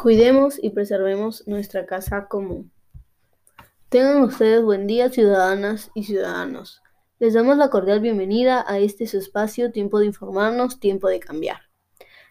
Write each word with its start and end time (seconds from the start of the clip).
Cuidemos 0.00 0.62
y 0.62 0.70
preservemos 0.70 1.42
nuestra 1.48 1.84
casa 1.84 2.28
común. 2.28 2.70
Tengan 3.88 4.22
ustedes 4.22 4.62
buen 4.62 4.86
día, 4.86 5.10
ciudadanas 5.10 5.90
y 5.92 6.04
ciudadanos. 6.04 6.82
Les 7.18 7.34
damos 7.34 7.56
la 7.56 7.68
cordial 7.68 7.98
bienvenida 7.98 8.64
a 8.68 8.78
este 8.78 9.08
su 9.08 9.18
espacio, 9.18 9.72
Tiempo 9.72 9.98
de 9.98 10.06
Informarnos, 10.06 10.78
Tiempo 10.78 11.08
de 11.08 11.18
Cambiar. 11.18 11.62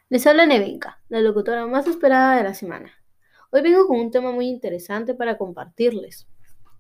Les 0.07 0.25
habla 0.25 0.45
Nevenka, 0.45 1.01
la 1.09 1.19
locutora 1.19 1.67
más 1.67 1.87
esperada 1.87 2.37
de 2.37 2.43
la 2.43 2.53
semana. 2.53 2.93
Hoy 3.51 3.61
vengo 3.63 3.85
con 3.85 3.99
un 3.99 4.11
tema 4.11 4.31
muy 4.31 4.47
interesante 4.47 5.13
para 5.13 5.37
compartirles. 5.37 6.25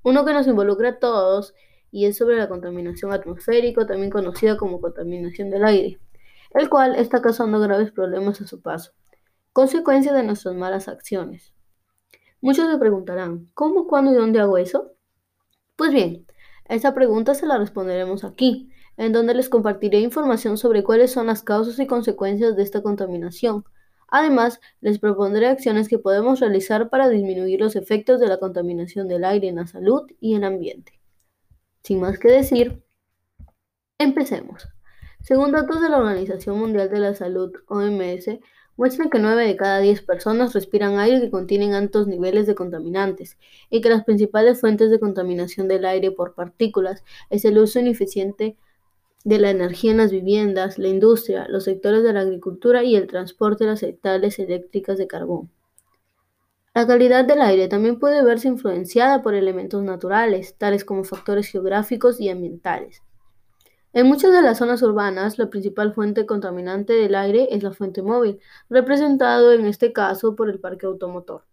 Uno 0.03 0.23
que 0.23 0.31
nos 0.31 0.47
involucra 0.47 0.87
a 0.91 0.99
todos 0.99 1.53
y 1.91 2.05
es 2.05 2.15
sobre 2.15 2.37
la 2.37 2.47
contaminación 2.47 3.11
atmosférica, 3.11 3.85
también 3.85 4.09
conocida 4.09 4.55
como 4.55 4.79
contaminación 4.79 5.49
del 5.49 5.65
aire, 5.65 5.99
el 6.51 6.69
cual 6.69 6.95
está 6.95 7.21
causando 7.21 7.59
graves 7.59 7.91
problemas 7.91 8.39
a 8.39 8.47
su 8.47 8.61
paso 8.61 8.93
consecuencia 9.57 10.13
de 10.13 10.21
nuestras 10.21 10.53
malas 10.53 10.87
acciones. 10.87 11.51
Muchos 12.41 12.71
se 12.71 12.77
preguntarán, 12.77 13.49
¿cómo, 13.55 13.87
cuándo 13.87 14.11
y 14.11 14.13
dónde 14.13 14.39
hago 14.39 14.59
eso? 14.59 14.93
Pues 15.75 15.91
bien, 15.91 16.27
a 16.69 16.75
esa 16.75 16.93
pregunta 16.93 17.33
se 17.33 17.47
la 17.47 17.57
responderemos 17.57 18.23
aquí, 18.23 18.69
en 18.97 19.13
donde 19.13 19.33
les 19.33 19.49
compartiré 19.49 19.99
información 19.99 20.59
sobre 20.59 20.83
cuáles 20.83 21.11
son 21.11 21.25
las 21.25 21.41
causas 21.41 21.79
y 21.79 21.87
consecuencias 21.87 22.55
de 22.55 22.61
esta 22.61 22.83
contaminación. 22.83 23.65
Además, 24.09 24.59
les 24.79 24.99
propondré 24.99 25.47
acciones 25.47 25.89
que 25.89 25.97
podemos 25.97 26.39
realizar 26.39 26.91
para 26.91 27.09
disminuir 27.09 27.59
los 27.59 27.75
efectos 27.75 28.19
de 28.19 28.27
la 28.27 28.37
contaminación 28.37 29.07
del 29.07 29.25
aire 29.25 29.47
en 29.47 29.55
la 29.55 29.65
salud 29.65 30.03
y 30.19 30.35
el 30.35 30.43
ambiente. 30.43 31.01
Sin 31.81 31.99
más 31.99 32.19
que 32.19 32.27
decir, 32.27 32.83
empecemos. 33.97 34.67
Según 35.23 35.51
datos 35.51 35.81
de 35.81 35.89
la 35.89 35.97
Organización 35.97 36.59
Mundial 36.59 36.91
de 36.91 36.99
la 36.99 37.15
Salud, 37.15 37.51
OMS, 37.67 38.39
muestran 38.77 39.09
que 39.09 39.19
9 39.19 39.45
de 39.45 39.57
cada 39.57 39.79
10 39.79 40.03
personas 40.03 40.53
respiran 40.53 40.99
aire 40.99 41.19
que 41.19 41.31
contienen 41.31 41.73
altos 41.73 42.07
niveles 42.07 42.47
de 42.47 42.55
contaminantes 42.55 43.37
y 43.69 43.81
que 43.81 43.89
las 43.89 44.05
principales 44.05 44.61
fuentes 44.61 44.89
de 44.91 44.99
contaminación 44.99 45.67
del 45.67 45.85
aire 45.85 46.11
por 46.11 46.35
partículas 46.35 47.03
es 47.29 47.43
el 47.43 47.57
uso 47.57 47.79
ineficiente 47.79 48.55
de 49.23 49.39
la 49.39 49.49
energía 49.49 49.91
en 49.91 49.97
las 49.97 50.11
viviendas, 50.11 50.77
la 50.77 50.87
industria, 50.87 51.47
los 51.49 51.65
sectores 51.65 52.03
de 52.03 52.13
la 52.13 52.21
agricultura 52.21 52.83
y 52.83 52.95
el 52.95 53.07
transporte 53.07 53.65
de 53.65 53.71
las 53.71 53.81
centrales 53.81 54.39
eléctricas 54.39 54.97
de 54.97 55.07
carbón. 55.07 55.49
La 56.73 56.85
calidad 56.85 57.25
del 57.25 57.41
aire 57.41 57.67
también 57.67 57.97
puede 57.97 58.23
verse 58.23 58.47
influenciada 58.47 59.23
por 59.23 59.33
elementos 59.33 59.81
naturales, 59.81 60.55
tales 60.57 60.85
como 60.85 61.03
factores 61.03 61.47
geográficos 61.47 62.21
y 62.21 62.29
ambientales. 62.29 63.01
En 63.97 64.05
muchas 64.05 64.31
de 64.31 64.43
las 64.43 64.59
zonas 64.59 64.83
urbanas, 64.83 65.39
la 65.39 65.49
principal 65.49 65.91
fuente 65.91 66.27
contaminante 66.27 66.93
del 66.93 67.15
aire 67.15 67.47
es 67.49 67.63
la 67.63 67.71
fuente 67.71 68.03
móvil, 68.03 68.39
representado 68.69 69.51
en 69.53 69.65
este 69.65 69.91
caso 69.91 70.35
por 70.35 70.51
el 70.51 70.59
parque 70.59 70.85
automotor, 70.85 71.45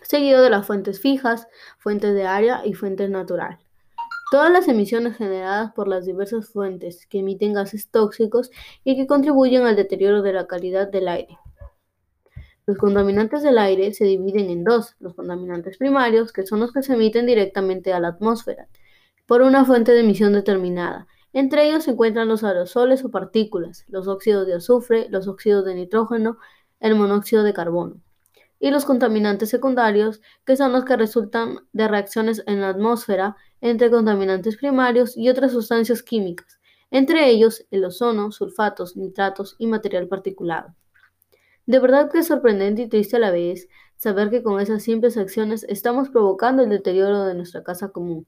seguido 0.00 0.40
de 0.40 0.48
las 0.48 0.66
fuentes 0.66 0.98
fijas, 0.98 1.46
fuentes 1.76 2.14
de 2.14 2.24
área 2.24 2.62
y 2.64 2.72
fuentes 2.72 3.10
natural. 3.10 3.58
Todas 4.30 4.50
las 4.50 4.66
emisiones 4.66 5.18
generadas 5.18 5.72
por 5.74 5.88
las 5.88 6.06
diversas 6.06 6.48
fuentes 6.48 7.06
que 7.06 7.18
emiten 7.18 7.52
gases 7.52 7.90
tóxicos 7.90 8.50
y 8.82 8.96
que 8.96 9.06
contribuyen 9.06 9.66
al 9.66 9.76
deterioro 9.76 10.22
de 10.22 10.32
la 10.32 10.46
calidad 10.46 10.88
del 10.88 11.06
aire. 11.06 11.36
Los 12.64 12.78
contaminantes 12.78 13.42
del 13.42 13.58
aire 13.58 13.92
se 13.92 14.06
dividen 14.06 14.48
en 14.48 14.64
dos, 14.64 14.96
los 15.00 15.14
contaminantes 15.14 15.76
primarios, 15.76 16.32
que 16.32 16.46
son 16.46 16.60
los 16.60 16.72
que 16.72 16.82
se 16.82 16.94
emiten 16.94 17.26
directamente 17.26 17.92
a 17.92 18.00
la 18.00 18.08
atmósfera, 18.08 18.68
por 19.26 19.42
una 19.42 19.66
fuente 19.66 19.92
de 19.92 20.00
emisión 20.00 20.32
determinada, 20.32 21.06
entre 21.38 21.68
ellos 21.68 21.84
se 21.84 21.92
encuentran 21.92 22.26
los 22.26 22.42
aerosoles 22.42 23.04
o 23.04 23.10
partículas, 23.10 23.84
los 23.86 24.08
óxidos 24.08 24.44
de 24.44 24.54
azufre, 24.54 25.06
los 25.08 25.28
óxidos 25.28 25.64
de 25.64 25.76
nitrógeno, 25.76 26.38
el 26.80 26.96
monóxido 26.96 27.44
de 27.44 27.52
carbono. 27.52 28.00
Y 28.58 28.72
los 28.72 28.84
contaminantes 28.84 29.48
secundarios, 29.48 30.20
que 30.44 30.56
son 30.56 30.72
los 30.72 30.84
que 30.84 30.96
resultan 30.96 31.60
de 31.72 31.86
reacciones 31.86 32.42
en 32.48 32.60
la 32.60 32.70
atmósfera 32.70 33.36
entre 33.60 33.88
contaminantes 33.88 34.56
primarios 34.56 35.16
y 35.16 35.28
otras 35.28 35.52
sustancias 35.52 36.02
químicas, 36.02 36.58
entre 36.90 37.28
ellos 37.28 37.64
el 37.70 37.84
ozono, 37.84 38.32
sulfatos, 38.32 38.96
nitratos 38.96 39.54
y 39.58 39.68
material 39.68 40.08
particulado. 40.08 40.74
De 41.66 41.78
verdad 41.78 42.10
que 42.10 42.18
es 42.18 42.26
sorprendente 42.26 42.82
y 42.82 42.88
triste 42.88 43.14
a 43.14 43.20
la 43.20 43.30
vez 43.30 43.68
saber 43.96 44.30
que 44.30 44.42
con 44.42 44.60
esas 44.60 44.82
simples 44.82 45.16
acciones 45.16 45.64
estamos 45.68 46.08
provocando 46.08 46.64
el 46.64 46.70
deterioro 46.70 47.26
de 47.26 47.34
nuestra 47.36 47.62
casa 47.62 47.90
común, 47.90 48.26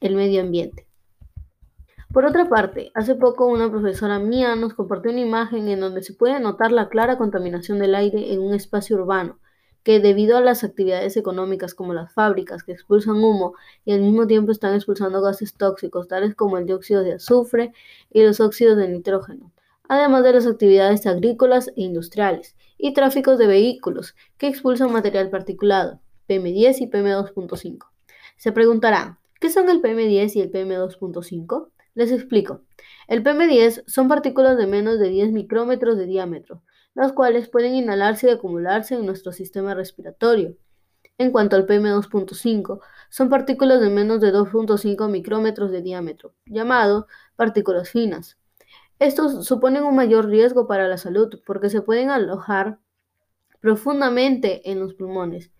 el 0.00 0.16
medio 0.16 0.40
ambiente. 0.40 0.87
Por 2.12 2.24
otra 2.24 2.48
parte, 2.48 2.90
hace 2.94 3.14
poco 3.14 3.46
una 3.46 3.70
profesora 3.70 4.18
mía 4.18 4.56
nos 4.56 4.72
compartió 4.72 5.10
una 5.10 5.20
imagen 5.20 5.68
en 5.68 5.80
donde 5.80 6.02
se 6.02 6.14
puede 6.14 6.40
notar 6.40 6.72
la 6.72 6.88
clara 6.88 7.18
contaminación 7.18 7.78
del 7.78 7.94
aire 7.94 8.32
en 8.32 8.40
un 8.40 8.54
espacio 8.54 8.96
urbano, 8.96 9.38
que 9.82 10.00
debido 10.00 10.38
a 10.38 10.40
las 10.40 10.64
actividades 10.64 11.18
económicas 11.18 11.74
como 11.74 11.92
las 11.92 12.10
fábricas 12.14 12.62
que 12.62 12.72
expulsan 12.72 13.16
humo 13.16 13.54
y 13.84 13.92
al 13.92 14.00
mismo 14.00 14.26
tiempo 14.26 14.52
están 14.52 14.74
expulsando 14.74 15.20
gases 15.20 15.52
tóxicos 15.52 16.08
tales 16.08 16.34
como 16.34 16.56
el 16.56 16.64
dióxido 16.64 17.02
de 17.02 17.12
azufre 17.12 17.72
y 18.10 18.22
los 18.22 18.40
óxidos 18.40 18.78
de 18.78 18.88
nitrógeno, 18.88 19.52
además 19.86 20.24
de 20.24 20.32
las 20.32 20.46
actividades 20.46 21.06
agrícolas 21.06 21.68
e 21.68 21.82
industriales 21.82 22.56
y 22.78 22.94
tráficos 22.94 23.36
de 23.36 23.48
vehículos 23.48 24.16
que 24.38 24.48
expulsan 24.48 24.92
material 24.92 25.28
particulado, 25.28 26.00
PM10 26.26 26.80
y 26.80 26.86
PM2.5. 26.86 27.86
Se 28.38 28.52
preguntarán, 28.52 29.18
¿qué 29.40 29.50
son 29.50 29.68
el 29.68 29.82
PM10 29.82 30.36
y 30.36 30.40
el 30.40 30.50
PM2.5? 30.50 31.68
Les 31.94 32.12
explico. 32.12 32.62
El 33.06 33.22
PM10 33.22 33.84
son 33.86 34.08
partículas 34.08 34.56
de 34.56 34.66
menos 34.66 34.98
de 34.98 35.08
10 35.08 35.32
micrómetros 35.32 35.96
de 35.96 36.06
diámetro, 36.06 36.62
las 36.94 37.12
cuales 37.12 37.48
pueden 37.48 37.74
inhalarse 37.74 38.28
y 38.28 38.30
acumularse 38.30 38.94
en 38.94 39.06
nuestro 39.06 39.32
sistema 39.32 39.74
respiratorio. 39.74 40.56
En 41.16 41.32
cuanto 41.32 41.56
al 41.56 41.66
PM2.5, 41.66 42.80
son 43.10 43.28
partículas 43.28 43.80
de 43.80 43.90
menos 43.90 44.20
de 44.20 44.32
2.5 44.32 45.10
micrómetros 45.10 45.70
de 45.70 45.82
diámetro, 45.82 46.34
llamado 46.46 47.08
partículas 47.34 47.90
finas. 47.90 48.38
Estos 49.00 49.46
suponen 49.46 49.84
un 49.84 49.96
mayor 49.96 50.26
riesgo 50.26 50.66
para 50.66 50.88
la 50.88 50.96
salud 50.96 51.40
porque 51.46 51.70
se 51.70 51.82
pueden 51.82 52.10
alojar 52.10 52.78
profundamente 53.60 54.70
en 54.70 54.80
los 54.80 54.94
pulmones 54.94 55.50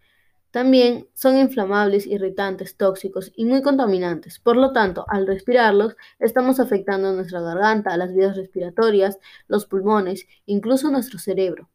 también 0.50 1.09
son 1.14 1.36
inflamables, 1.36 2.06
irritantes, 2.06 2.76
tóxicos 2.76 3.32
y 3.36 3.44
muy 3.44 3.62
contaminantes. 3.62 4.38
Por 4.38 4.56
lo 4.56 4.72
tanto, 4.72 5.04
al 5.09 5.26
respirarlos, 5.26 5.97
estamos 6.19 6.59
afectando 6.60 7.12
nuestra 7.12 7.41
garganta, 7.41 7.97
las 7.97 8.14
vías 8.14 8.36
respiratorias, 8.36 9.19
los 9.47 9.66
pulmones, 9.66 10.26
incluso 10.47 10.91
nuestro 10.91 11.19
cerebro. 11.19 11.69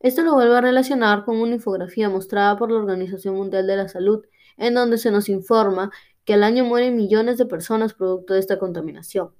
Esto 0.00 0.22
lo 0.22 0.34
vuelve 0.34 0.56
a 0.56 0.60
relacionar 0.60 1.24
con 1.24 1.38
una 1.38 1.54
infografía 1.54 2.08
mostrada 2.08 2.56
por 2.56 2.70
la 2.70 2.78
Organización 2.78 3.34
Mundial 3.34 3.66
de 3.66 3.76
la 3.76 3.88
Salud, 3.88 4.24
en 4.56 4.74
donde 4.74 4.98
se 4.98 5.10
nos 5.10 5.28
informa 5.28 5.90
que 6.24 6.34
al 6.34 6.42
año 6.42 6.64
mueren 6.64 6.96
millones 6.96 7.38
de 7.38 7.46
personas 7.46 7.94
producto 7.94 8.34
de 8.34 8.40
esta 8.40 8.58
contaminación. 8.58 9.30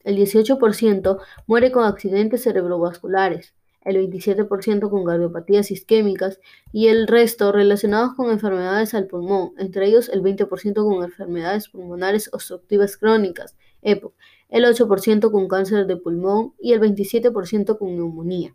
El 0.00 0.16
18% 0.16 1.20
muere 1.46 1.70
con 1.70 1.84
accidentes 1.84 2.42
cerebrovasculares, 2.42 3.54
el 3.84 3.96
27% 3.96 4.90
con 4.90 5.04
cardiopatías 5.04 5.70
isquémicas 5.70 6.40
y 6.72 6.88
el 6.88 7.06
resto 7.06 7.52
relacionados 7.52 8.14
con 8.14 8.30
enfermedades 8.30 8.94
al 8.94 9.06
pulmón, 9.06 9.52
entre 9.58 9.86
ellos 9.86 10.08
el 10.08 10.22
20% 10.22 10.74
con 10.74 11.04
enfermedades 11.04 11.68
pulmonares 11.68 12.30
obstructivas 12.32 12.96
crónicas, 12.96 13.56
EPOC, 13.82 14.14
el 14.48 14.64
8% 14.64 15.30
con 15.30 15.48
cáncer 15.48 15.86
de 15.86 15.96
pulmón 15.96 16.54
y 16.60 16.72
el 16.72 16.80
27% 16.80 17.78
con 17.78 17.96
neumonía. 17.96 18.54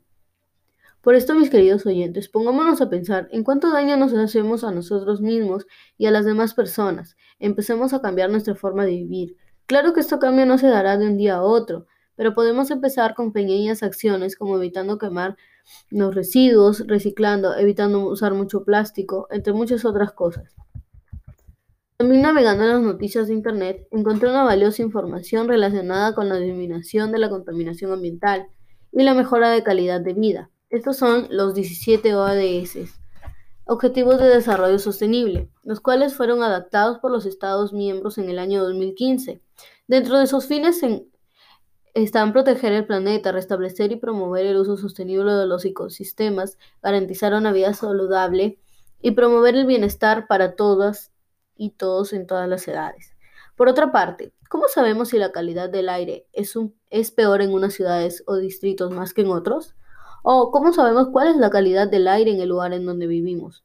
Por 1.01 1.15
esto, 1.15 1.35
mis 1.35 1.49
queridos 1.49 1.85
oyentes, 1.85 2.27
pongámonos 2.27 2.81
a 2.81 2.89
pensar 2.89 3.29
en 3.31 3.43
cuánto 3.43 3.71
daño 3.71 3.95
nos 3.95 4.13
hacemos 4.13 4.63
a 4.63 4.71
nosotros 4.71 5.21
mismos 5.21 5.65
y 5.97 6.05
a 6.05 6.11
las 6.11 6.25
demás 6.25 6.53
personas. 6.53 7.15
Empecemos 7.39 7.93
a 7.93 8.01
cambiar 8.01 8.29
nuestra 8.29 8.55
forma 8.55 8.85
de 8.85 8.91
vivir. 8.91 9.37
Claro 9.67 9.93
que 9.93 10.01
este 10.01 10.19
cambio 10.19 10.45
no 10.45 10.57
se 10.57 10.67
dará 10.67 10.97
de 10.97 11.07
un 11.07 11.17
día 11.17 11.35
a 11.35 11.43
otro, 11.43 11.87
pero 12.17 12.33
podemos 12.33 12.69
empezar 12.71 13.15
con 13.15 13.31
pequeñas 13.31 13.83
acciones 13.83 14.35
como 14.35 14.57
evitando 14.57 14.97
quemar 14.97 15.37
los 15.89 16.13
residuos, 16.13 16.85
reciclando, 16.87 17.55
evitando 17.55 18.05
usar 18.07 18.33
mucho 18.33 18.65
plástico, 18.65 19.27
entre 19.31 19.53
muchas 19.53 19.85
otras 19.85 20.11
cosas. 20.11 20.55
También 21.95 22.21
navegando 22.23 22.63
en 22.63 22.69
las 22.69 22.81
noticias 22.81 23.27
de 23.27 23.33
Internet, 23.33 23.87
encontré 23.91 24.29
una 24.29 24.43
valiosa 24.43 24.81
información 24.81 25.47
relacionada 25.47 26.13
con 26.13 26.27
la 26.27 26.35
disminución 26.35 27.11
de 27.11 27.19
la 27.19 27.29
contaminación 27.29 27.91
ambiental 27.91 28.47
y 28.91 29.03
la 29.03 29.13
mejora 29.13 29.49
de 29.51 29.63
calidad 29.63 30.01
de 30.01 30.13
vida. 30.13 30.49
Estos 30.69 30.97
son 30.97 31.27
los 31.29 31.53
17 31.53 32.13
ODS, 32.13 32.99
Objetivos 33.65 34.19
de 34.19 34.27
Desarrollo 34.27 34.79
Sostenible, 34.79 35.49
los 35.63 35.81
cuales 35.81 36.13
fueron 36.13 36.41
adaptados 36.41 36.99
por 36.99 37.11
los 37.11 37.25
Estados 37.25 37.73
miembros 37.73 38.17
en 38.17 38.29
el 38.29 38.39
año 38.39 38.63
2015. 38.63 39.41
Dentro 39.87 40.17
de 40.17 40.23
esos 40.23 40.45
fines 40.45 40.79
se 40.79 41.05
están 42.03 42.31
proteger 42.31 42.73
el 42.73 42.85
planeta, 42.85 43.31
restablecer 43.31 43.91
y 43.91 43.95
promover 43.95 44.45
el 44.45 44.57
uso 44.57 44.77
sostenible 44.77 45.33
de 45.33 45.47
los 45.47 45.65
ecosistemas, 45.65 46.57
garantizar 46.81 47.33
una 47.33 47.51
vida 47.51 47.73
saludable 47.73 48.59
y 49.01 49.11
promover 49.11 49.55
el 49.55 49.65
bienestar 49.65 50.27
para 50.27 50.55
todas 50.55 51.11
y 51.55 51.71
todos 51.71 52.13
en 52.13 52.27
todas 52.27 52.47
las 52.47 52.67
edades. 52.67 53.15
Por 53.55 53.67
otra 53.67 53.91
parte, 53.91 54.33
¿cómo 54.49 54.67
sabemos 54.67 55.09
si 55.09 55.17
la 55.17 55.31
calidad 55.31 55.69
del 55.69 55.89
aire 55.89 56.27
es, 56.33 56.53
es 56.91 57.11
peor 57.11 57.41
en 57.41 57.51
unas 57.51 57.73
ciudades 57.73 58.23
o 58.27 58.35
distritos 58.35 58.91
más 58.91 59.13
que 59.13 59.21
en 59.21 59.31
otros? 59.31 59.75
¿O 60.21 60.51
cómo 60.51 60.73
sabemos 60.73 61.09
cuál 61.11 61.29
es 61.29 61.37
la 61.37 61.49
calidad 61.49 61.87
del 61.87 62.07
aire 62.07 62.31
en 62.31 62.41
el 62.41 62.49
lugar 62.49 62.73
en 62.73 62.85
donde 62.85 63.07
vivimos? 63.07 63.63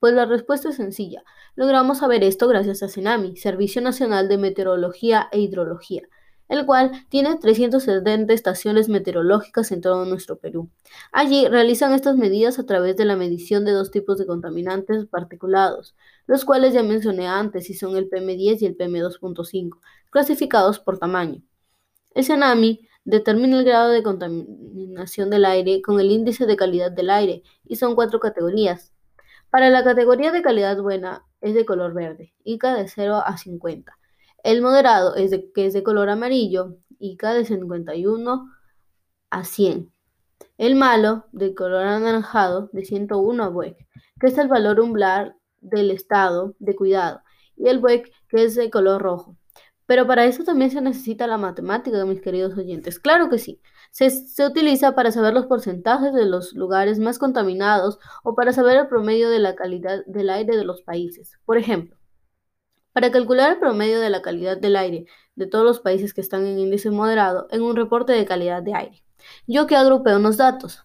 Pues 0.00 0.12
la 0.14 0.26
respuesta 0.26 0.70
es 0.70 0.76
sencilla. 0.76 1.22
Logramos 1.54 1.98
saber 1.98 2.24
esto 2.24 2.48
gracias 2.48 2.82
a 2.82 2.88
CENAMI, 2.88 3.36
Servicio 3.36 3.82
Nacional 3.82 4.28
de 4.28 4.38
Meteorología 4.38 5.28
e 5.30 5.40
Hidrología, 5.40 6.02
el 6.48 6.66
cual 6.66 6.92
tiene 7.08 7.36
370 7.36 8.32
estaciones 8.32 8.88
meteorológicas 8.88 9.70
en 9.72 9.80
todo 9.80 10.04
nuestro 10.04 10.38
Perú. 10.38 10.70
Allí 11.12 11.46
realizan 11.46 11.92
estas 11.92 12.16
medidas 12.16 12.58
a 12.58 12.66
través 12.66 12.96
de 12.96 13.04
la 13.04 13.16
medición 13.16 13.64
de 13.64 13.72
dos 13.72 13.90
tipos 13.90 14.18
de 14.18 14.26
contaminantes 14.26 15.06
particulados, 15.06 15.94
los 16.26 16.44
cuales 16.44 16.74
ya 16.74 16.82
mencioné 16.82 17.26
antes 17.26 17.70
y 17.70 17.74
son 17.74 17.96
el 17.96 18.08
PM10 18.08 18.62
y 18.62 18.66
el 18.66 18.76
PM2.5, 18.76 19.78
clasificados 20.10 20.78
por 20.78 20.98
tamaño. 20.98 21.42
El 22.14 22.24
CENAMI 22.24 22.88
determina 23.04 23.58
el 23.58 23.64
grado 23.64 23.90
de 23.90 24.02
contaminación 24.02 25.30
del 25.30 25.44
aire 25.44 25.80
con 25.82 26.00
el 26.00 26.10
índice 26.10 26.46
de 26.46 26.56
calidad 26.56 26.90
del 26.90 27.10
aire 27.10 27.42
y 27.64 27.76
son 27.76 27.94
cuatro 27.94 28.20
categorías. 28.20 28.92
Para 29.50 29.70
la 29.70 29.82
categoría 29.82 30.30
de 30.30 30.42
calidad 30.42 30.80
buena 30.82 31.24
es 31.40 31.54
de 31.54 31.64
color 31.64 31.94
verde, 31.94 32.34
ICA 32.44 32.74
de 32.74 32.88
0 32.88 33.22
a 33.24 33.38
50. 33.38 33.97
El 34.44 34.62
moderado 34.62 35.16
es 35.16 35.30
de, 35.30 35.50
que 35.52 35.66
es 35.66 35.72
de 35.72 35.82
color 35.82 36.08
amarillo, 36.08 36.76
ICA 36.98 37.34
de 37.34 37.44
51 37.44 38.48
a 39.30 39.44
100. 39.44 39.92
El 40.58 40.74
malo, 40.76 41.26
de 41.32 41.54
color 41.54 41.84
anaranjado, 41.84 42.70
de 42.72 42.84
101 42.84 43.44
a 43.44 43.48
BUEC, 43.48 43.76
que 44.20 44.26
es 44.28 44.38
el 44.38 44.48
valor 44.48 44.80
umbral 44.80 45.36
del 45.60 45.90
estado 45.90 46.54
de 46.58 46.76
cuidado, 46.76 47.22
y 47.56 47.68
el 47.68 47.78
BUEC, 47.78 48.12
que 48.28 48.44
es 48.44 48.54
de 48.54 48.70
color 48.70 49.02
rojo. 49.02 49.36
Pero 49.86 50.06
para 50.06 50.26
eso 50.26 50.44
también 50.44 50.70
se 50.70 50.80
necesita 50.82 51.26
la 51.26 51.38
matemática, 51.38 52.04
mis 52.04 52.20
queridos 52.20 52.56
oyentes. 52.56 53.00
Claro 53.00 53.30
que 53.30 53.38
sí. 53.38 53.60
Se, 53.90 54.10
se, 54.10 54.46
utiliza 54.46 54.94
para 54.94 55.10
saber 55.12 55.32
los 55.32 55.46
porcentajes 55.46 56.12
de 56.12 56.26
los 56.26 56.52
lugares 56.52 56.98
más 56.98 57.18
contaminados 57.18 57.98
o 58.22 58.34
para 58.34 58.52
saber 58.52 58.76
el 58.76 58.88
promedio 58.88 59.30
de 59.30 59.38
la 59.38 59.54
calidad 59.54 60.04
del 60.06 60.28
aire 60.30 60.56
de 60.56 60.64
los 60.64 60.82
países. 60.82 61.38
Por 61.46 61.56
ejemplo, 61.56 61.97
para 62.92 63.10
calcular 63.10 63.52
el 63.52 63.58
promedio 63.58 64.00
de 64.00 64.10
la 64.10 64.22
calidad 64.22 64.56
del 64.56 64.76
aire 64.76 65.06
de 65.34 65.46
todos 65.46 65.64
los 65.64 65.80
países 65.80 66.14
que 66.14 66.20
están 66.20 66.46
en 66.46 66.58
índice 66.58 66.90
moderado 66.90 67.46
en 67.50 67.62
un 67.62 67.76
reporte 67.76 68.12
de 68.12 68.24
calidad 68.26 68.62
de 68.62 68.74
aire. 68.74 69.02
Yo 69.46 69.66
que 69.66 69.76
agrupé 69.76 70.14
unos 70.16 70.36
datos 70.36 70.84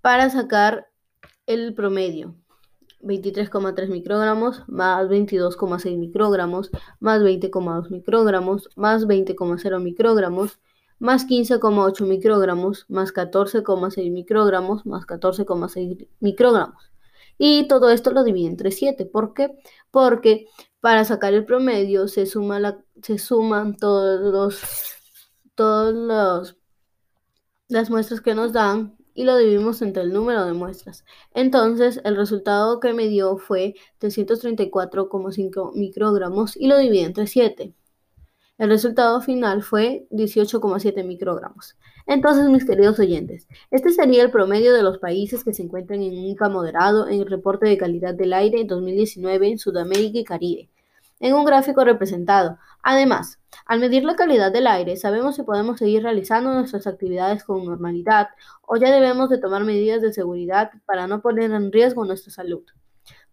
para 0.00 0.30
sacar 0.30 0.90
el 1.46 1.74
promedio. 1.74 2.36
23,3 3.02 3.88
microgramos 3.88 4.62
más 4.68 5.08
22,6 5.08 5.96
microgramos 5.96 6.70
más 7.00 7.22
20,2 7.22 7.90
microgramos 7.90 8.68
más 8.76 9.06
20,0 9.06 9.82
microgramos 9.82 10.60
más 10.98 11.26
15,8 11.26 12.06
microgramos 12.06 12.84
más 12.90 13.14
14,6 13.14 14.10
microgramos 14.12 14.84
más 14.84 15.06
14,6 15.06 16.08
microgramos. 16.20 16.89
Y 17.42 17.66
todo 17.68 17.88
esto 17.90 18.10
lo 18.10 18.22
divide 18.22 18.48
entre 18.48 18.70
7. 18.70 19.06
¿Por 19.06 19.32
qué? 19.32 19.56
Porque 19.90 20.46
para 20.80 21.06
sacar 21.06 21.32
el 21.32 21.46
promedio 21.46 22.06
se, 22.06 22.26
suma 22.26 22.60
la, 22.60 22.84
se 23.02 23.16
suman 23.18 23.76
todos 23.78 24.20
los, 24.20 24.60
todos 25.54 25.94
los, 25.94 26.58
las 27.68 27.88
muestras 27.88 28.20
que 28.20 28.34
nos 28.34 28.52
dan 28.52 28.94
y 29.14 29.24
lo 29.24 29.38
dividimos 29.38 29.80
entre 29.80 30.02
el 30.02 30.12
número 30.12 30.44
de 30.44 30.52
muestras. 30.52 31.06
Entonces, 31.32 32.02
el 32.04 32.16
resultado 32.16 32.78
que 32.78 32.92
me 32.92 33.08
dio 33.08 33.38
fue 33.38 33.74
334,5 34.00 35.72
microgramos 35.74 36.58
y 36.58 36.66
lo 36.66 36.76
dividí 36.76 37.00
entre 37.00 37.26
7. 37.26 37.74
El 38.60 38.68
resultado 38.68 39.22
final 39.22 39.62
fue 39.62 40.06
18,7 40.10 41.02
microgramos. 41.02 41.78
Entonces, 42.06 42.46
mis 42.50 42.66
queridos 42.66 42.98
oyentes, 42.98 43.48
este 43.70 43.88
sería 43.88 44.22
el 44.22 44.30
promedio 44.30 44.74
de 44.74 44.82
los 44.82 44.98
países 44.98 45.42
que 45.44 45.54
se 45.54 45.62
encuentran 45.62 46.02
en 46.02 46.12
un 46.12 46.26
ICA 46.26 46.50
moderado 46.50 47.08
en 47.08 47.22
el 47.22 47.30
reporte 47.30 47.66
de 47.66 47.78
calidad 47.78 48.12
del 48.12 48.34
aire 48.34 48.60
en 48.60 48.66
2019 48.66 49.48
en 49.48 49.58
Sudamérica 49.58 50.18
y 50.18 50.24
Caribe, 50.24 50.68
en 51.20 51.32
un 51.32 51.46
gráfico 51.46 51.86
representado. 51.86 52.58
Además, 52.82 53.38
al 53.64 53.80
medir 53.80 54.04
la 54.04 54.14
calidad 54.14 54.52
del 54.52 54.66
aire, 54.66 54.98
sabemos 54.98 55.36
si 55.36 55.42
podemos 55.42 55.78
seguir 55.78 56.02
realizando 56.02 56.52
nuestras 56.52 56.86
actividades 56.86 57.44
con 57.44 57.64
normalidad 57.64 58.28
o 58.60 58.76
ya 58.76 58.92
debemos 58.92 59.30
de 59.30 59.38
tomar 59.38 59.64
medidas 59.64 60.02
de 60.02 60.12
seguridad 60.12 60.70
para 60.84 61.06
no 61.06 61.22
poner 61.22 61.50
en 61.52 61.72
riesgo 61.72 62.04
nuestra 62.04 62.30
salud. 62.30 62.64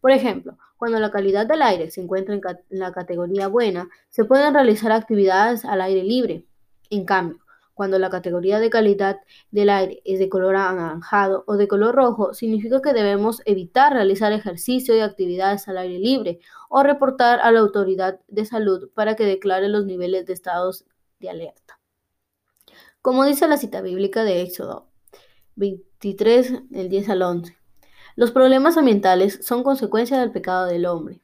Por 0.01 0.11
ejemplo, 0.11 0.57
cuando 0.77 0.99
la 0.99 1.11
calidad 1.11 1.47
del 1.47 1.61
aire 1.61 1.89
se 1.89 2.01
encuentra 2.01 2.35
en, 2.35 2.41
la 2.69 2.91
categoría 2.91 3.47
buena, 3.47 3.89
se 4.09 4.25
pueden 4.25 4.53
realizar 4.53 4.91
actividades 4.91 5.65
al 5.65 5.81
aire 5.81 6.03
libre. 6.03 6.45
En 6.89 7.05
cambio, 7.05 7.39
cuando 7.73 7.99
la 7.99 8.09
categoría 8.09 8.59
de 8.59 8.69
calidad 8.69 9.19
del 9.51 9.69
aire 9.69 10.01
es 10.05 10.19
de 10.19 10.29
color 10.29 10.55
anaranjado 10.55 11.43
o 11.47 11.57
de 11.57 11.67
color 11.67 11.95
rojo, 11.95 12.33
significa 12.33 12.81
que 12.81 12.93
debemos 12.93 13.41
evitar 13.45 13.93
realizar 13.93 14.31
ejercicio 14.33 14.95
y 14.95 15.01
actividades 15.01 15.67
al 15.67 15.77
aire 15.77 15.99
libre 15.99 16.39
o 16.69 16.83
reportar 16.83 17.39
a 17.41 17.51
la 17.51 17.59
autoridad 17.59 18.19
de 18.27 18.45
salud 18.45 18.89
para 18.93 19.15
que 19.15 19.25
declare 19.25 19.69
los 19.69 19.85
niveles 19.85 20.25
de 20.25 20.33
estados 20.33 20.85
de 21.19 21.29
alerta. 21.29 21.79
Como 23.01 23.25
dice 23.25 23.47
la 23.47 23.57
cita 23.57 23.81
bíblica 23.81 24.23
de 24.23 24.41
Éxodo 24.41 24.87
23, 25.55 26.69
del 26.69 26.89
10 26.89 27.09
al 27.09 27.21
11. 27.21 27.57
Los 28.17 28.31
problemas 28.31 28.77
ambientales 28.77 29.39
son 29.43 29.61
consecuencia 29.61 30.19
del 30.19 30.31
pecado 30.31 30.65
del 30.65 30.87
hombre. 30.87 31.21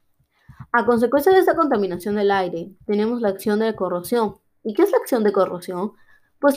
A 0.70 0.86
consecuencia 0.86 1.32
de 1.32 1.40
esta 1.40 1.56
contaminación 1.56 2.14
del 2.14 2.30
aire, 2.30 2.70
tenemos 2.86 3.20
la 3.20 3.30
acción 3.30 3.58
de 3.58 3.66
la 3.66 3.74
corrosión. 3.74 4.36
¿Y 4.62 4.74
qué 4.74 4.82
es 4.82 4.92
la 4.92 4.98
acción 4.98 5.24
de 5.24 5.32
corrosión? 5.32 5.94
Pues, 6.38 6.54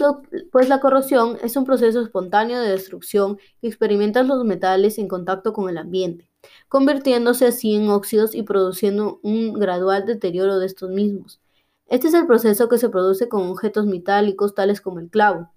pues, 0.51 0.69
la 0.69 0.79
corrosión 0.79 1.39
es 1.41 1.57
un 1.57 1.65
proceso 1.65 2.01
espontáneo 2.01 2.61
de 2.61 2.69
destrucción 2.69 3.37
que 3.59 3.67
experimentan 3.67 4.27
los 4.27 4.45
metales 4.45 4.99
en 4.99 5.07
contacto 5.07 5.53
con 5.53 5.71
el 5.71 5.77
ambiente, 5.79 6.29
convirtiéndose 6.69 7.47
así 7.47 7.73
en 7.73 7.89
óxidos 7.89 8.35
y 8.35 8.43
produciendo 8.43 9.19
un 9.23 9.53
gradual 9.53 10.05
deterioro 10.05 10.59
de 10.59 10.67
estos 10.67 10.91
mismos. 10.91 11.41
Este 11.87 12.09
es 12.09 12.13
el 12.13 12.27
proceso 12.27 12.69
que 12.69 12.77
se 12.77 12.89
produce 12.89 13.27
con 13.27 13.47
objetos 13.47 13.87
metálicos 13.87 14.53
tales 14.53 14.81
como 14.81 14.99
el 14.99 15.09
clavo. 15.09 15.51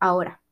Ahora, 0.00 0.42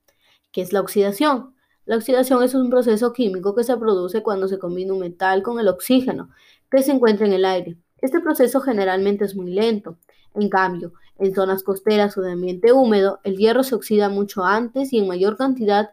¿qué 0.52 0.62
es 0.62 0.73
la 0.73 0.82
oxidación? 0.82 1.51
La 1.84 1.96
oxidación 1.96 2.43
es 2.44 2.55
un 2.55 2.70
proceso 2.70 3.12
químico 3.12 3.55
que 3.55 3.64
se 3.64 3.76
produce 3.76 4.23
cuando 4.23 4.46
se 4.46 4.58
combina 4.58 4.93
un 4.93 5.00
metal 5.00 5.43
con 5.43 5.58
el 5.58 5.67
oxígeno 5.67 6.31
que 6.70 6.82
se 6.82 6.93
encuentra 6.93 7.26
en 7.26 7.32
el 7.32 7.44
aire. 7.44 7.76
Este 7.99 8.20
proceso 8.20 8.61
generalmente 8.61 9.25
es 9.25 9.34
muy 9.34 9.50
lento. 9.50 9.99
En 10.34 10.49
cambio, 10.49 10.93
en 11.19 11.34
zonas 11.34 11.64
costeras 11.64 12.17
o 12.17 12.23
de 12.23 12.32
ambiente 12.32 12.73
húmedo, 12.73 13.20
el 13.25 13.37
hierro 13.37 13.64
se 13.64 13.75
oxida 13.75 14.08
mucho 14.08 14.44
antes 14.44 14.93
y 14.93 14.99
en 14.99 15.08
mayor 15.08 15.37
cantidad 15.37 15.90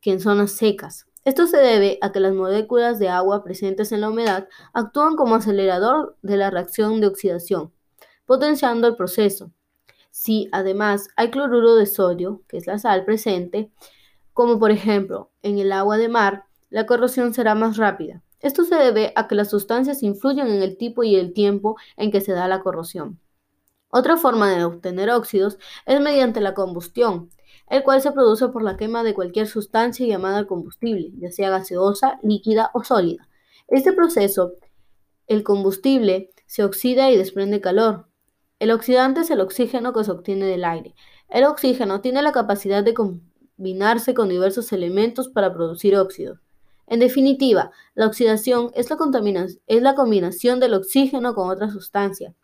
que 0.00 0.12
en 0.12 0.20
zonas 0.20 0.52
secas. 0.52 1.06
Esto 1.26 1.46
se 1.46 1.58
debe 1.58 1.98
a 2.00 2.12
que 2.12 2.20
las 2.20 2.32
moléculas 2.32 2.98
de 2.98 3.08
agua 3.08 3.44
presentes 3.44 3.92
en 3.92 4.00
la 4.00 4.10
humedad 4.10 4.48
actúan 4.72 5.16
como 5.16 5.34
acelerador 5.34 6.16
de 6.22 6.36
la 6.36 6.50
reacción 6.50 7.00
de 7.00 7.08
oxidación, 7.08 7.72
potenciando 8.24 8.86
el 8.86 8.96
proceso. 8.96 9.50
Si 10.10 10.48
además 10.52 11.08
hay 11.16 11.30
cloruro 11.30 11.74
de 11.74 11.86
sodio, 11.86 12.42
que 12.48 12.56
es 12.56 12.66
la 12.66 12.78
sal 12.78 13.04
presente, 13.04 13.70
como 14.36 14.58
por 14.58 14.70
ejemplo 14.70 15.30
en 15.40 15.58
el 15.58 15.72
agua 15.72 15.96
de 15.96 16.10
mar, 16.10 16.44
la 16.68 16.84
corrosión 16.84 17.32
será 17.32 17.54
más 17.54 17.78
rápida. 17.78 18.22
Esto 18.40 18.64
se 18.64 18.74
debe 18.74 19.14
a 19.16 19.28
que 19.28 19.34
las 19.34 19.48
sustancias 19.48 20.02
influyen 20.02 20.48
en 20.48 20.62
el 20.62 20.76
tipo 20.76 21.04
y 21.04 21.16
el 21.16 21.32
tiempo 21.32 21.76
en 21.96 22.10
que 22.10 22.20
se 22.20 22.32
da 22.32 22.46
la 22.46 22.60
corrosión. 22.60 23.18
Otra 23.88 24.18
forma 24.18 24.50
de 24.50 24.62
obtener 24.62 25.08
óxidos 25.08 25.56
es 25.86 26.02
mediante 26.02 26.42
la 26.42 26.52
combustión, 26.52 27.30
el 27.70 27.82
cual 27.82 28.02
se 28.02 28.12
produce 28.12 28.48
por 28.48 28.62
la 28.62 28.76
quema 28.76 29.02
de 29.02 29.14
cualquier 29.14 29.46
sustancia 29.46 30.06
llamada 30.06 30.46
combustible, 30.46 31.12
ya 31.16 31.30
sea 31.32 31.48
gaseosa, 31.48 32.18
líquida 32.22 32.70
o 32.74 32.84
sólida. 32.84 33.30
Este 33.68 33.94
proceso, 33.94 34.52
el 35.28 35.44
combustible, 35.44 36.28
se 36.44 36.62
oxida 36.62 37.10
y 37.10 37.16
desprende 37.16 37.62
calor. 37.62 38.06
El 38.58 38.70
oxidante 38.70 39.22
es 39.22 39.30
el 39.30 39.40
oxígeno 39.40 39.94
que 39.94 40.04
se 40.04 40.10
obtiene 40.10 40.44
del 40.44 40.66
aire. 40.66 40.94
El 41.30 41.44
oxígeno 41.44 42.02
tiene 42.02 42.20
la 42.20 42.32
capacidad 42.32 42.84
de 42.84 42.92
combinarse 43.56 44.14
con 44.14 44.28
diversos 44.28 44.72
elementos 44.72 45.28
para 45.28 45.52
producir 45.52 45.96
óxido. 45.96 46.38
En 46.86 47.00
definitiva, 47.00 47.72
la 47.94 48.06
oxidación 48.06 48.70
es 48.74 48.90
la, 48.90 49.94
combinación 49.94 50.60
del 50.60 50.74
oxígeno 50.74 51.34
con 51.34 51.50
otra 51.50 51.70
sustancia. 51.70 52.34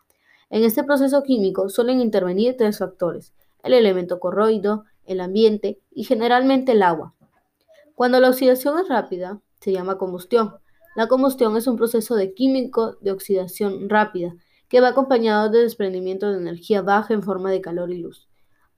En 0.49 0.63
este 0.63 0.83
proceso 0.83 1.23
químico 1.23 1.69
suelen 1.69 2.01
intervenir 2.01 2.57
tres 2.57 2.79
factores, 2.79 3.31
el 3.63 3.73
elemento 3.73 4.19
corroído, 4.19 4.85
el 5.05 5.21
ambiente 5.21 5.79
y 5.91 6.03
generalmente 6.03 6.73
el 6.73 6.83
agua. 6.83 7.13
Cuando 7.95 8.19
la 8.19 8.29
oxidación 8.29 8.79
es 8.79 8.89
rápida, 8.89 9.39
se 9.61 9.71
llama 9.71 9.97
combustión. 9.97 10.55
La 10.95 11.07
combustión 11.07 11.55
es 11.57 11.67
un 11.67 11.77
proceso 11.77 12.15
de 12.15 12.33
químico 12.33 12.97
de 13.01 13.11
oxidación 13.11 13.87
rápida 13.87 14.35
que 14.67 14.81
va 14.81 14.89
acompañado 14.89 15.49
de 15.49 15.61
desprendimiento 15.61 16.31
de 16.31 16.39
energía 16.39 16.81
baja 16.81 17.13
en 17.13 17.23
forma 17.23 17.51
de 17.51 17.61
calor 17.61 17.91
y 17.91 17.99
luz. 17.99 18.27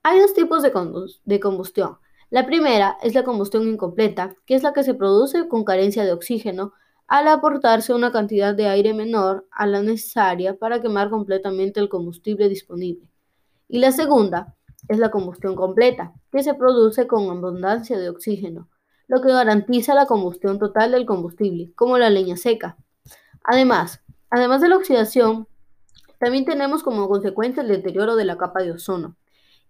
Hay 0.04 0.20
dos 0.20 0.34
tipos 0.34 0.62
de 0.62 1.40
combustión, 1.40 1.98
la 2.30 2.46
primera 2.46 2.98
es 3.02 3.14
la 3.14 3.24
combustión 3.24 3.68
incompleta, 3.68 4.36
que 4.46 4.56
es 4.56 4.64
la 4.64 4.74
que 4.74 4.84
se 4.84 4.94
produce 4.94 5.48
con 5.48 5.64
carencia 5.64 6.04
de 6.04 6.14
oxígeno 6.14 6.74
al 7.08 7.28
aportarse 7.28 7.94
una 7.94 8.12
cantidad 8.12 8.56
de 8.56 8.68
aire 8.68 8.94
menor 8.94 9.48
a 9.52 9.68
la 9.68 9.82
necesaria 9.82 10.58
para 10.58 10.82
quemar 10.82 11.10
completamente 11.10 11.80
el 11.80 11.90
combustible 11.90 12.50
disponible. 12.50 13.08
Y 13.68 13.80
la 13.80 13.92
segunda 13.92 14.56
es 14.88 14.98
la 14.98 15.12
combustión 15.12 15.56
completa, 15.56 16.14
que 16.32 16.44
se 16.44 16.54
produce 16.54 17.08
con 17.08 17.30
abundancia 17.30 17.98
de 17.98 18.10
oxígeno, 18.10 18.70
lo 19.08 19.22
que 19.22 19.32
garantiza 19.32 19.94
la 19.94 20.08
combustión 20.08 20.58
total 20.58 20.92
del 20.92 21.06
combustible, 21.06 21.72
como 21.76 21.98
la 21.98 22.10
leña 22.10 22.38
seca. 22.38 22.78
Además, 23.44 24.02
además 24.30 24.62
de 24.62 24.70
la 24.70 24.78
oxidación, 24.78 25.48
también 26.20 26.46
tenemos 26.46 26.82
como 26.82 27.08
consecuencia 27.08 27.62
el 27.62 27.70
deterioro 27.70 28.16
de 28.16 28.26
la 28.26 28.38
capa 28.38 28.62
de 28.62 28.72
ozono. 28.72 29.16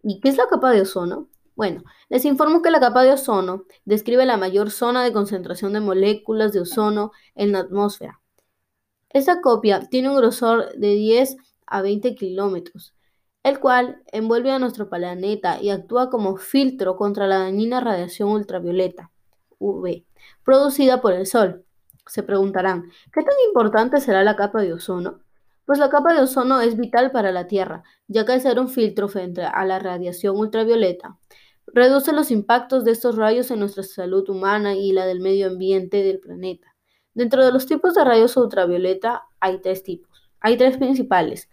¿Y 0.04 0.20
qué 0.22 0.30
es 0.30 0.38
la 0.38 0.48
capa 0.48 0.72
de 0.72 0.82
ozono? 0.82 1.28
Bueno, 1.56 1.84
les 2.10 2.26
informo 2.26 2.62
que 2.62 2.70
la 2.70 2.82
capa 2.82 3.04
de 3.04 3.14
ozono 3.14 3.64
describe 3.86 4.26
la 4.26 4.36
mayor 4.36 4.72
zona 4.72 5.04
de 5.04 5.14
concentración 5.14 5.72
de 5.72 5.80
moléculas 5.80 6.52
de 6.52 6.60
ozono 6.60 7.12
en 7.34 7.54
la 7.54 7.60
atmósfera. 7.60 8.20
Esta 9.10 9.40
copia 9.40 9.80
tiene 9.90 10.10
un 10.10 10.18
grosor 10.18 10.74
de 10.76 10.96
10 10.96 11.38
a 11.66 11.82
20 11.82 12.16
kilómetros, 12.16 12.94
el 13.44 13.62
cual 13.62 14.04
envuelve 14.12 14.52
a 14.52 14.60
nuestro 14.60 14.90
planeta 14.90 15.62
y 15.62 15.70
actúa 15.70 16.10
como 16.10 16.36
filtro 16.36 16.98
contra 16.98 17.26
la 17.26 17.40
dañina 17.40 17.80
radiación 17.80 18.30
ultravioleta, 18.30 19.12
UV, 19.58 20.04
producida 20.44 21.00
por 21.00 21.14
el 21.14 21.26
Sol. 21.26 21.64
Se 22.06 22.24
preguntarán, 22.24 22.92
¿qué 23.14 23.24
tan 23.24 23.36
importante 23.48 24.02
será 24.02 24.24
la 24.24 24.36
capa 24.36 24.62
de 24.62 24.74
ozono? 24.74 25.22
Pues 25.66 25.80
la 25.80 25.90
capa 25.90 26.14
de 26.14 26.22
ozono 26.22 26.60
es 26.60 26.76
vital 26.78 27.12
para 27.12 27.32
la 27.32 27.48
Tierra, 27.48 27.84
ya 28.08 28.26
que 28.26 28.34
al 28.34 28.42
ser 28.42 28.60
un 28.60 28.68
filtro 28.68 29.08
frente 29.08 29.44
a 29.44 29.66
la 29.66 29.80
radiación 29.80 30.38
ultravioleta, 30.38 31.18
reduce 31.68 32.14
los 32.14 32.32
impactos 32.32 32.84
de 32.86 32.92
estos 32.92 33.16
rayos 33.16 33.52
en 33.52 33.60
nuestra 33.60 33.84
salud 33.84 34.30
humana 34.30 34.76
y 34.76 34.92
la 34.92 35.06
del 35.06 35.20
medio 35.20 35.48
ambiente 35.48 36.04
del 36.04 36.20
planeta. 36.20 36.76
Dentro 37.14 37.46
de 37.46 37.52
los 37.52 37.66
tipos 37.66 37.94
de 37.96 38.04
rayos 38.04 38.36
ultravioleta 38.38 39.24
hay 39.40 39.60
tres 39.62 39.84
tipos. 39.84 40.30
Hay 40.40 40.58
tres 40.58 40.78
principales. 40.78 41.50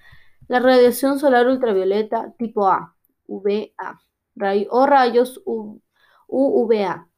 La 0.49 0.61
radiación 0.61 1.19
solar 1.19 1.47
ultravioleta 1.47 2.35
tipo 2.37 2.69
A, 2.69 2.97
UVA, 3.27 4.01
o 4.71 4.87
rayos 4.87 5.41
UVA, 6.27 7.09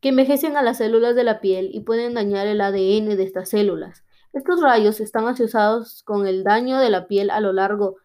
que 0.00 0.08
envejecen 0.08 0.56
a 0.56 0.62
las 0.62 0.78
células 0.78 1.14
de 1.14 1.24
la 1.24 1.40
piel 1.40 1.70
y 1.72 1.80
pueden 1.80 2.14
dañar 2.14 2.46
el 2.46 2.60
ADN 2.60 3.16
de 3.16 3.22
estas 3.22 3.50
células. 3.50 4.04
Estos 4.32 4.60
rayos 4.60 5.00
están 5.00 5.26
asociados 5.26 6.02
con 6.02 6.26
el 6.26 6.44
daño 6.44 6.78
de 6.78 6.90
la 6.90 7.06
piel 7.06 7.30
a 7.30 7.40
lo 7.40 7.52
largo, 7.52 7.96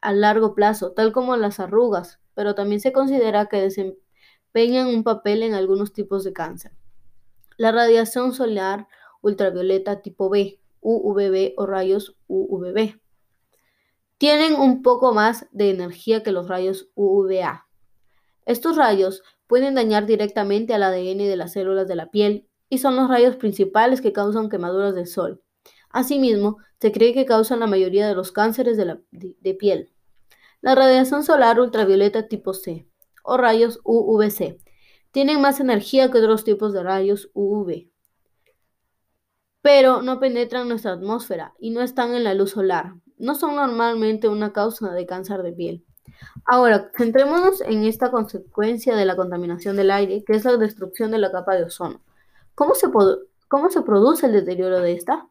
a 0.00 0.12
largo 0.12 0.54
plazo, 0.54 0.92
tal 0.92 1.12
como 1.12 1.36
las 1.36 1.60
arrugas, 1.60 2.20
pero 2.36 2.54
también 2.54 2.80
se 2.80 2.92
considera 2.92 3.46
que 3.46 3.62
desempeñan 3.62 4.88
un 4.88 5.02
papel 5.02 5.42
en 5.42 5.54
algunos 5.54 5.94
tipos 5.94 6.22
de 6.22 6.34
cáncer. 6.34 6.72
La 7.56 7.72
radiación 7.72 8.34
solar 8.34 8.86
ultravioleta 9.22 10.02
tipo 10.02 10.28
B, 10.28 10.60
UVB 10.80 11.54
o 11.56 11.64
rayos 11.64 12.14
UVB. 12.28 13.00
Tienen 14.18 14.54
un 14.54 14.82
poco 14.82 15.14
más 15.14 15.46
de 15.50 15.70
energía 15.70 16.22
que 16.22 16.30
los 16.30 16.46
rayos 16.46 16.90
UVA. 16.94 17.66
Estos 18.44 18.76
rayos 18.76 19.22
pueden 19.46 19.74
dañar 19.74 20.04
directamente 20.04 20.74
al 20.74 20.82
ADN 20.82 21.18
de 21.18 21.36
las 21.36 21.54
células 21.54 21.88
de 21.88 21.96
la 21.96 22.10
piel 22.10 22.48
y 22.68 22.78
son 22.78 22.96
los 22.96 23.08
rayos 23.08 23.36
principales 23.36 24.02
que 24.02 24.12
causan 24.12 24.50
quemaduras 24.50 24.94
del 24.94 25.06
sol. 25.06 25.42
Asimismo, 25.88 26.58
se 26.80 26.92
cree 26.92 27.14
que 27.14 27.24
causan 27.24 27.60
la 27.60 27.66
mayoría 27.66 28.06
de 28.06 28.14
los 28.14 28.30
cánceres 28.30 28.76
de, 28.76 28.98
de 29.10 29.54
piel. 29.54 29.95
La 30.60 30.74
radiación 30.74 31.22
solar 31.22 31.60
ultravioleta 31.60 32.28
tipo 32.28 32.54
C 32.54 32.86
o 33.22 33.36
rayos 33.36 33.80
UVC 33.84 34.58
tienen 35.10 35.40
más 35.40 35.60
energía 35.60 36.10
que 36.10 36.18
otros 36.18 36.44
tipos 36.44 36.72
de 36.72 36.82
rayos 36.82 37.30
UV 37.34 37.90
pero 39.66 40.00
no 40.00 40.20
penetran 40.20 40.68
nuestra 40.68 40.92
atmósfera 40.92 41.52
y 41.58 41.70
no 41.70 41.82
están 41.82 42.14
en 42.14 42.22
la 42.22 42.34
luz 42.34 42.52
solar. 42.52 42.94
No 43.18 43.34
son 43.34 43.56
normalmente 43.56 44.28
una 44.28 44.52
causa 44.52 44.92
de 44.92 45.06
cáncer 45.06 45.42
de 45.42 45.52
piel. 45.52 45.84
Ahora, 46.44 46.92
centrémonos 46.96 47.62
en 47.62 47.82
esta 47.82 48.12
consecuencia 48.12 48.94
de 48.94 49.04
la 49.04 49.16
contaminación 49.16 49.74
del 49.74 49.90
aire, 49.90 50.22
que 50.22 50.34
es 50.34 50.44
la 50.44 50.56
destrucción 50.56 51.10
de 51.10 51.18
la 51.18 51.32
capa 51.32 51.56
de 51.56 51.64
ozono. 51.64 52.00
¿Cómo 52.54 52.76
se, 52.76 52.86
cómo 53.48 53.68
se 53.68 53.82
produce 53.82 54.26
el 54.26 54.34
deterioro 54.34 54.78
de 54.78 54.92
esta? 54.92 55.26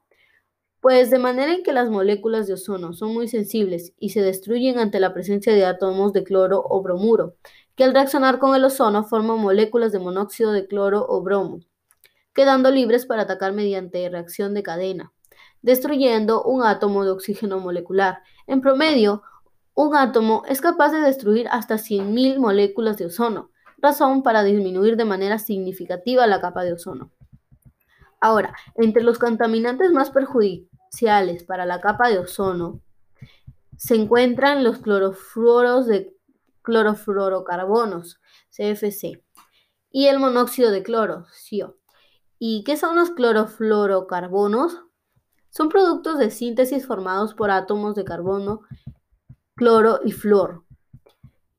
Pues 0.85 1.09
de 1.09 1.17
manera 1.17 1.51
en 1.51 1.63
que 1.63 1.73
las 1.73 1.89
moléculas 1.89 2.45
de 2.45 2.53
ozono 2.53 2.93
son 2.93 3.11
muy 3.11 3.27
sensibles 3.27 3.95
y 3.97 4.09
se 4.09 4.21
destruyen 4.21 4.77
ante 4.77 4.99
la 4.99 5.15
presencia 5.15 5.51
de 5.51 5.65
átomos 5.65 6.13
de 6.13 6.23
cloro 6.23 6.63
o 6.63 6.83
bromuro, 6.83 7.37
que 7.75 7.83
al 7.83 7.91
reaccionar 7.91 8.37
con 8.37 8.55
el 8.55 8.63
ozono 8.63 9.03
forman 9.03 9.39
moléculas 9.39 9.91
de 9.91 9.97
monóxido 9.97 10.51
de 10.51 10.67
cloro 10.67 11.03
o 11.09 11.23
bromo, 11.23 11.61
quedando 12.35 12.69
libres 12.69 13.07
para 13.07 13.23
atacar 13.23 13.51
mediante 13.51 14.07
reacción 14.09 14.53
de 14.53 14.61
cadena, 14.61 15.11
destruyendo 15.63 16.43
un 16.43 16.61
átomo 16.61 17.03
de 17.03 17.09
oxígeno 17.09 17.59
molecular. 17.59 18.19
En 18.45 18.61
promedio, 18.61 19.23
un 19.73 19.95
átomo 19.95 20.43
es 20.47 20.61
capaz 20.61 20.91
de 20.91 20.99
destruir 20.99 21.47
hasta 21.49 21.79
100.000 21.79 22.37
moléculas 22.37 22.97
de 22.97 23.07
ozono, 23.07 23.49
razón 23.79 24.21
para 24.21 24.43
disminuir 24.43 24.97
de 24.97 25.05
manera 25.05 25.39
significativa 25.39 26.27
la 26.27 26.41
capa 26.41 26.63
de 26.63 26.73
ozono. 26.73 27.09
Ahora, 28.21 28.55
entre 28.75 29.03
los 29.03 29.19
contaminantes 29.19 29.91
más 29.91 30.09
para 31.47 31.65
la 31.65 31.81
capa 31.81 32.09
de 32.09 32.19
ozono 32.19 32.81
se 33.77 33.95
encuentran 33.95 34.63
los 34.63 34.79
clorofluoros 34.79 35.87
de 35.87 36.15
clorofluorocarbonos, 36.61 38.19
CFC, 38.49 39.23
y 39.91 40.07
el 40.07 40.19
monóxido 40.19 40.71
de 40.71 40.83
cloro, 40.83 41.25
CO. 41.49 41.75
¿Y 42.39 42.63
qué 42.63 42.77
son 42.77 42.95
los 42.95 43.11
clorofluorocarbonos? 43.11 44.83
Son 45.49 45.69
productos 45.69 46.17
de 46.17 46.31
síntesis 46.31 46.85
formados 46.85 47.33
por 47.33 47.51
átomos 47.51 47.95
de 47.95 48.05
carbono, 48.05 48.61
cloro 49.55 49.99
y 50.03 50.11
flúor, 50.11 50.65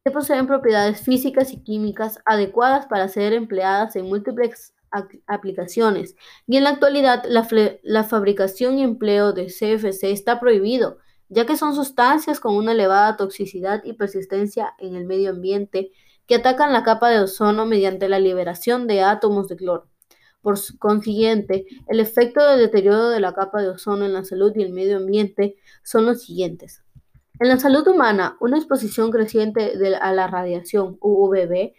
que 0.04 0.10
poseen 0.10 0.46
propiedades 0.46 1.00
físicas 1.00 1.52
y 1.52 1.62
químicas 1.62 2.20
adecuadas 2.24 2.86
para 2.86 3.08
ser 3.08 3.32
empleadas 3.32 3.96
en 3.96 4.06
múltiples 4.06 4.75
aplicaciones. 5.26 6.16
Y 6.46 6.56
en 6.56 6.64
la 6.64 6.70
actualidad 6.70 7.24
la, 7.26 7.48
la 7.82 8.04
fabricación 8.04 8.78
y 8.78 8.82
empleo 8.82 9.32
de 9.32 9.46
CFC 9.46 10.04
está 10.04 10.40
prohibido, 10.40 10.98
ya 11.28 11.46
que 11.46 11.56
son 11.56 11.74
sustancias 11.74 12.40
con 12.40 12.54
una 12.54 12.72
elevada 12.72 13.16
toxicidad 13.16 13.82
y 13.84 13.94
persistencia 13.94 14.74
en 14.78 14.94
el 14.94 15.06
medio 15.06 15.30
ambiente 15.30 15.90
que 16.26 16.36
atacan 16.36 16.72
la 16.72 16.82
capa 16.82 17.10
de 17.10 17.20
ozono 17.20 17.66
mediante 17.66 18.08
la 18.08 18.18
liberación 18.18 18.86
de 18.86 19.02
átomos 19.02 19.48
de 19.48 19.56
cloro. 19.56 19.88
Por 20.40 20.58
consiguiente, 20.78 21.66
el 21.88 22.00
efecto 22.00 22.46
del 22.48 22.60
deterioro 22.60 23.08
de 23.08 23.20
la 23.20 23.32
capa 23.32 23.62
de 23.62 23.68
ozono 23.68 24.04
en 24.04 24.12
la 24.12 24.24
salud 24.24 24.52
y 24.54 24.62
el 24.62 24.72
medio 24.72 24.96
ambiente 24.96 25.56
son 25.82 26.06
los 26.06 26.22
siguientes. 26.22 26.84
En 27.38 27.48
la 27.48 27.58
salud 27.58 27.86
humana, 27.86 28.36
una 28.40 28.56
exposición 28.56 29.10
creciente 29.10 29.72
a 30.00 30.12
la 30.12 30.26
radiación 30.26 30.96
UVB 31.00 31.74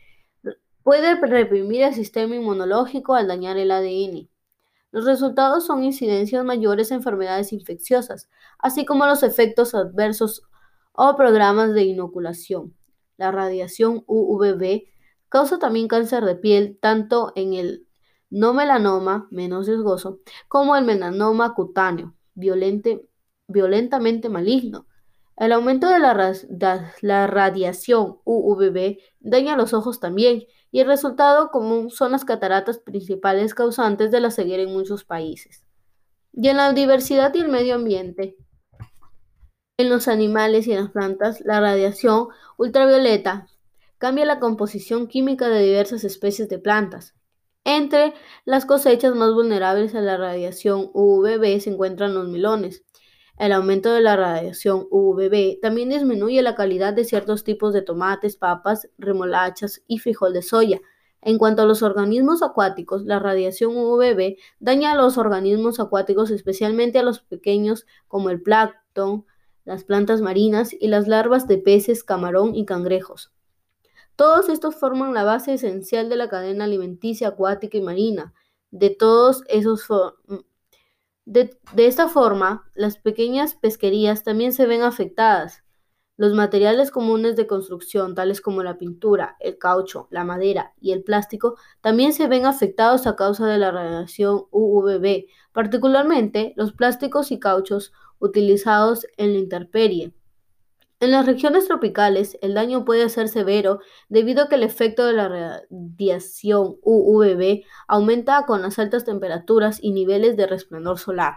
puede 0.88 1.16
reprimir 1.16 1.82
el 1.84 1.94
sistema 1.94 2.38
inmunológico 2.38 3.14
al 3.14 3.28
dañar 3.28 3.58
el 3.58 3.72
ADN. 3.72 4.30
Los 4.94 5.04
resultados 5.04 5.66
son 5.66 5.84
incidencias 5.84 6.46
mayores 6.46 6.92
en 6.92 7.00
enfermedades 7.00 7.52
infecciosas, 7.52 8.30
así 8.58 8.86
como 8.86 9.06
los 9.06 9.22
efectos 9.22 9.76
adversos 9.76 10.44
o 10.94 11.18
programas 11.18 11.74
de 11.74 11.84
inoculación. 11.84 12.74
La 13.18 13.32
radiación 13.34 14.06
UVB 14.08 14.84
causa 15.28 15.60
también 15.60 15.90
cáncer 15.90 16.24
de 16.24 16.36
piel 16.36 16.78
tanto 16.80 17.34
en 17.36 17.54
el 17.54 17.86
no 18.30 18.54
melanoma, 18.54 19.28
menos 19.30 19.68
riesgoso, 19.68 20.22
como 20.48 20.78
el 20.78 20.86
melanoma 20.86 21.54
cutáneo, 21.54 22.16
violentamente 22.34 24.30
maligno. 24.30 24.88
El 25.38 25.52
aumento 25.52 25.88
de 25.88 26.00
la, 26.00 27.28
radiación 27.28 28.18
UVB 28.24 28.98
daña 29.20 29.56
los 29.56 29.74
ojos 29.74 30.00
también, 30.00 30.44
y 30.72 30.80
el 30.80 30.88
resultado 30.88 31.52
común 31.52 31.92
son 31.92 32.12
las 32.12 32.26
cataratas 32.26 32.80
principales 32.80 33.54
causantes 33.54 34.12
de 34.12 34.20
la 34.20 34.32
ceguera 34.32 34.64
en 34.64 34.74
muchos 34.74 35.04
países. 35.04 35.64
Y 36.34 36.50
en 36.50 36.58
la 36.58 36.74
diversidad 36.74 37.34
y 37.36 37.40
el 37.40 37.50
medio 37.50 37.76
ambiente, 37.76 38.36
en 39.78 39.90
los 39.90 40.08
animales 40.08 40.68
y 40.68 40.74
en 40.74 40.82
las 40.82 40.92
plantas, 40.92 41.42
la 41.42 41.60
radiación 41.60 42.30
ultravioleta 42.58 43.48
cambia 44.00 44.26
la 44.26 44.40
composición 44.40 45.08
química 45.08 45.50
de 45.50 45.62
diversas 45.62 46.04
especies 46.04 46.50
de 46.50 46.58
plantas, 46.58 47.16
entre 47.68 48.14
las 48.46 48.66
cosechas 48.66 49.14
más 49.14 49.34
vulnerables 49.34 49.94
a 49.94 50.00
la 50.00 50.16
radiación 50.16 50.90
UVB 50.94 51.60
se 51.60 51.70
encuentran 51.70 52.14
los 52.14 52.30
melones. 52.30 52.86
El 53.38 53.52
aumento 53.52 53.94
de 53.94 54.02
la 54.02 54.16
radiación 54.16 54.88
UVB 54.90 55.60
también 55.62 55.90
disminuye 55.90 56.42
la 56.42 56.56
calidad 56.56 56.94
de 56.94 57.06
ciertos 57.06 57.44
tipos 57.44 57.72
de 57.72 57.84
tomates, 57.84 58.36
papas, 58.36 58.90
remolachas 58.98 59.84
y 59.88 60.00
frijol 60.00 60.34
de 60.34 60.42
soya. 60.42 60.82
En 61.22 61.38
cuanto 61.38 61.62
a 61.62 61.66
los 61.66 61.84
organismos 61.84 62.42
acuáticos, 62.42 63.06
la 63.06 63.20
radiación 63.20 63.78
UVB 63.78 64.38
daña 64.60 64.94
a 64.94 64.96
los 64.96 65.20
organismos 65.20 65.80
acuáticos, 65.80 66.32
especialmente 66.32 66.98
a 66.98 67.04
los 67.04 67.20
pequeños 67.20 67.86
como 68.08 68.32
el 68.32 68.42
plancton, 68.42 69.26
las 69.66 69.84
plantas 69.84 70.22
marinas 70.22 70.74
y 70.74 70.88
las 70.88 71.08
larvas 71.08 71.48
de 71.48 71.60
peces, 71.60 72.04
camarón 72.04 72.56
y 72.56 72.66
cangrejos. 72.66 73.32
Todos 74.16 74.50
estos 74.50 74.76
forman 74.76 75.14
la 75.14 75.24
base 75.24 75.54
esencial 75.54 76.10
de 76.10 76.16
la 76.16 76.28
cadena 76.28 76.64
alimenticia 76.64 77.28
acuática 77.28 77.78
y 77.78 77.82
marina. 77.82 78.34
De 78.72 78.90
todos 78.90 79.44
esos 79.48 79.86
de, 81.28 81.60
esta 81.76 82.08
forma, 82.08 82.64
las 82.74 82.98
pequeñas 83.00 83.54
pesquerías 83.54 84.24
también 84.24 84.54
se 84.54 84.66
ven 84.66 84.82
afectadas. 84.82 85.62
Los 86.16 86.34
materiales 86.34 86.90
comunes 86.90 87.36
de 87.36 87.48
construcción, 87.48 88.16
tales 88.16 88.40
como 88.40 88.64
la 88.64 88.78
pintura, 88.78 89.36
el 89.42 89.58
caucho, 89.58 90.08
la 90.10 90.24
madera 90.24 90.74
y 90.80 90.94
el 90.94 91.04
plástico, 91.04 91.58
también 91.82 92.14
se 92.14 92.28
ven 92.28 92.46
afectados 92.46 93.08
a 93.08 93.18
causa 93.18 93.46
de 93.46 93.58
la 93.58 93.72
radiación 93.72 94.46
UVB, 94.52 95.26
particularmente 95.52 96.54
los 96.56 96.72
plásticos 96.72 97.30
y 97.34 97.40
cauchos 97.40 97.92
utilizados 98.20 99.06
en 99.18 99.34
la 99.34 99.40
intemperie. 99.40 100.14
En 101.00 101.12
las 101.12 101.28
regiones 101.28 101.68
tropicales, 101.68 102.40
el 102.42 102.56
daño 102.56 102.84
puede 102.84 103.08
ser 103.10 103.28
severo 103.30 103.82
debido 104.10 104.42
a 104.42 104.50
que 104.50 104.56
el 104.56 104.64
efecto 104.64 105.06
de 105.06 105.14
la 105.14 105.30
radiación 105.70 106.78
UVB 106.82 107.62
aumenta 107.88 108.48
con 108.48 108.64
las 108.64 108.80
altas 108.80 109.06
temperaturas 109.06 109.78
y 109.80 109.92
niveles 109.92 110.36
de 110.38 110.48
resplandor 110.48 110.98
solar. 110.98 111.36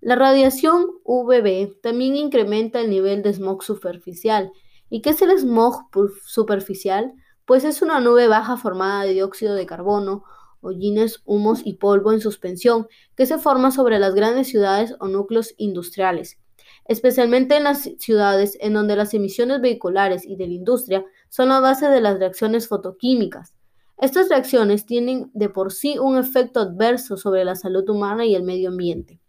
La 0.00 0.16
radiación 0.16 0.86
UVB 1.04 1.78
también 1.82 2.16
incrementa 2.16 2.80
el 2.80 2.88
nivel 2.88 3.22
de 3.22 3.34
smog 3.34 3.62
superficial. 3.62 4.50
¿Y 4.88 5.02
qué 5.02 5.10
es 5.10 5.20
el 5.20 5.38
smog 5.38 5.90
superficial? 6.24 7.12
Pues 7.44 7.64
es 7.64 7.82
una 7.82 8.00
nube 8.00 8.28
baja 8.28 8.56
formada 8.56 9.02
de 9.04 9.12
dióxido 9.12 9.54
de 9.54 9.66
carbono, 9.66 10.24
hollines, 10.62 11.20
humos 11.26 11.60
y 11.66 11.74
polvo 11.74 12.12
en 12.12 12.22
suspensión 12.22 12.86
que 13.14 13.26
se 13.26 13.36
forma 13.36 13.70
sobre 13.70 13.98
las 13.98 14.14
grandes 14.14 14.48
ciudades 14.48 14.94
o 15.00 15.08
núcleos 15.08 15.52
industriales 15.58 16.38
especialmente 16.86 17.56
en 17.56 17.64
las 17.64 17.90
ciudades 17.98 18.56
en 18.60 18.74
donde 18.74 18.96
las 18.96 19.14
emisiones 19.14 19.60
vehiculares 19.60 20.24
y 20.26 20.36
de 20.36 20.46
la 20.46 20.54
industria 20.54 21.04
son 21.28 21.48
la 21.48 21.60
base 21.60 21.88
de 21.88 22.00
las 22.00 22.18
reacciones 22.18 22.68
fotoquímicas. 22.68 23.54
Estas 23.98 24.28
reacciones 24.28 24.86
tienen 24.86 25.30
de 25.34 25.48
por 25.48 25.72
sí 25.72 25.98
un 25.98 26.18
efecto 26.18 26.60
adverso 26.60 27.16
sobre 27.16 27.44
la 27.44 27.54
salud 27.54 27.88
humana 27.88 28.26
y 28.26 28.34
el 28.34 28.42
medio 28.42 28.70
ambiente. 28.70 29.20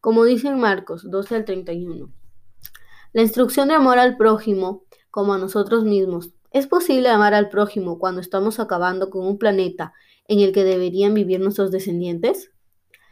Como 0.00 0.24
dicen 0.24 0.58
Marcos 0.58 1.10
12 1.10 1.36
al 1.36 1.44
31. 1.44 2.12
La 3.12 3.22
instrucción 3.22 3.68
de 3.68 3.74
amor 3.74 3.98
al 3.98 4.16
prójimo 4.16 4.84
como 5.10 5.34
a 5.34 5.38
nosotros 5.38 5.84
mismos. 5.84 6.30
¿Es 6.52 6.66
posible 6.66 7.08
amar 7.08 7.34
al 7.34 7.48
prójimo 7.48 7.98
cuando 7.98 8.20
estamos 8.20 8.60
acabando 8.60 9.10
con 9.10 9.26
un 9.26 9.38
planeta 9.38 9.92
en 10.28 10.40
el 10.40 10.52
que 10.52 10.64
deberían 10.64 11.14
vivir 11.14 11.40
nuestros 11.40 11.70
descendientes? 11.70 12.52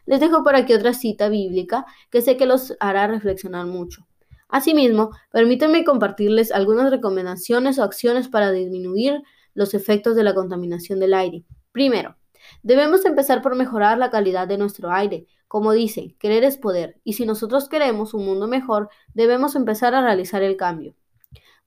Les 0.06 0.20
dejo 0.20 0.42
por 0.42 0.56
aquí 0.56 0.72
otra 0.72 0.94
cita 0.94 1.28
bíblica 1.28 1.84
que 2.10 2.22
sé 2.22 2.36
que 2.36 2.46
los 2.46 2.74
hará 2.80 3.06
reflexionar 3.06 3.66
mucho. 3.66 4.06
Asimismo, 4.48 5.10
permítanme 5.32 5.84
compartirles 5.84 6.52
algunas 6.52 6.90
recomendaciones 6.90 7.78
o 7.78 7.82
acciones 7.82 8.28
para 8.28 8.52
disminuir 8.52 9.22
los 9.54 9.74
efectos 9.74 10.14
de 10.14 10.22
la 10.22 10.34
contaminación 10.34 11.00
del 11.00 11.14
aire. 11.14 11.44
Primero, 11.72 12.16
debemos 12.62 13.04
empezar 13.04 13.42
por 13.42 13.56
mejorar 13.56 13.98
la 13.98 14.10
calidad 14.10 14.46
de 14.46 14.58
nuestro 14.58 14.92
aire. 14.92 15.26
Como 15.48 15.72
dicen, 15.72 16.16
querer 16.18 16.44
es 16.44 16.56
poder, 16.58 17.00
y 17.02 17.14
si 17.14 17.26
nosotros 17.26 17.68
queremos 17.68 18.14
un 18.14 18.24
mundo 18.24 18.46
mejor, 18.46 18.88
debemos 19.14 19.56
empezar 19.56 19.94
a 19.94 20.02
realizar 20.02 20.42
el 20.42 20.56
cambio. 20.56 20.94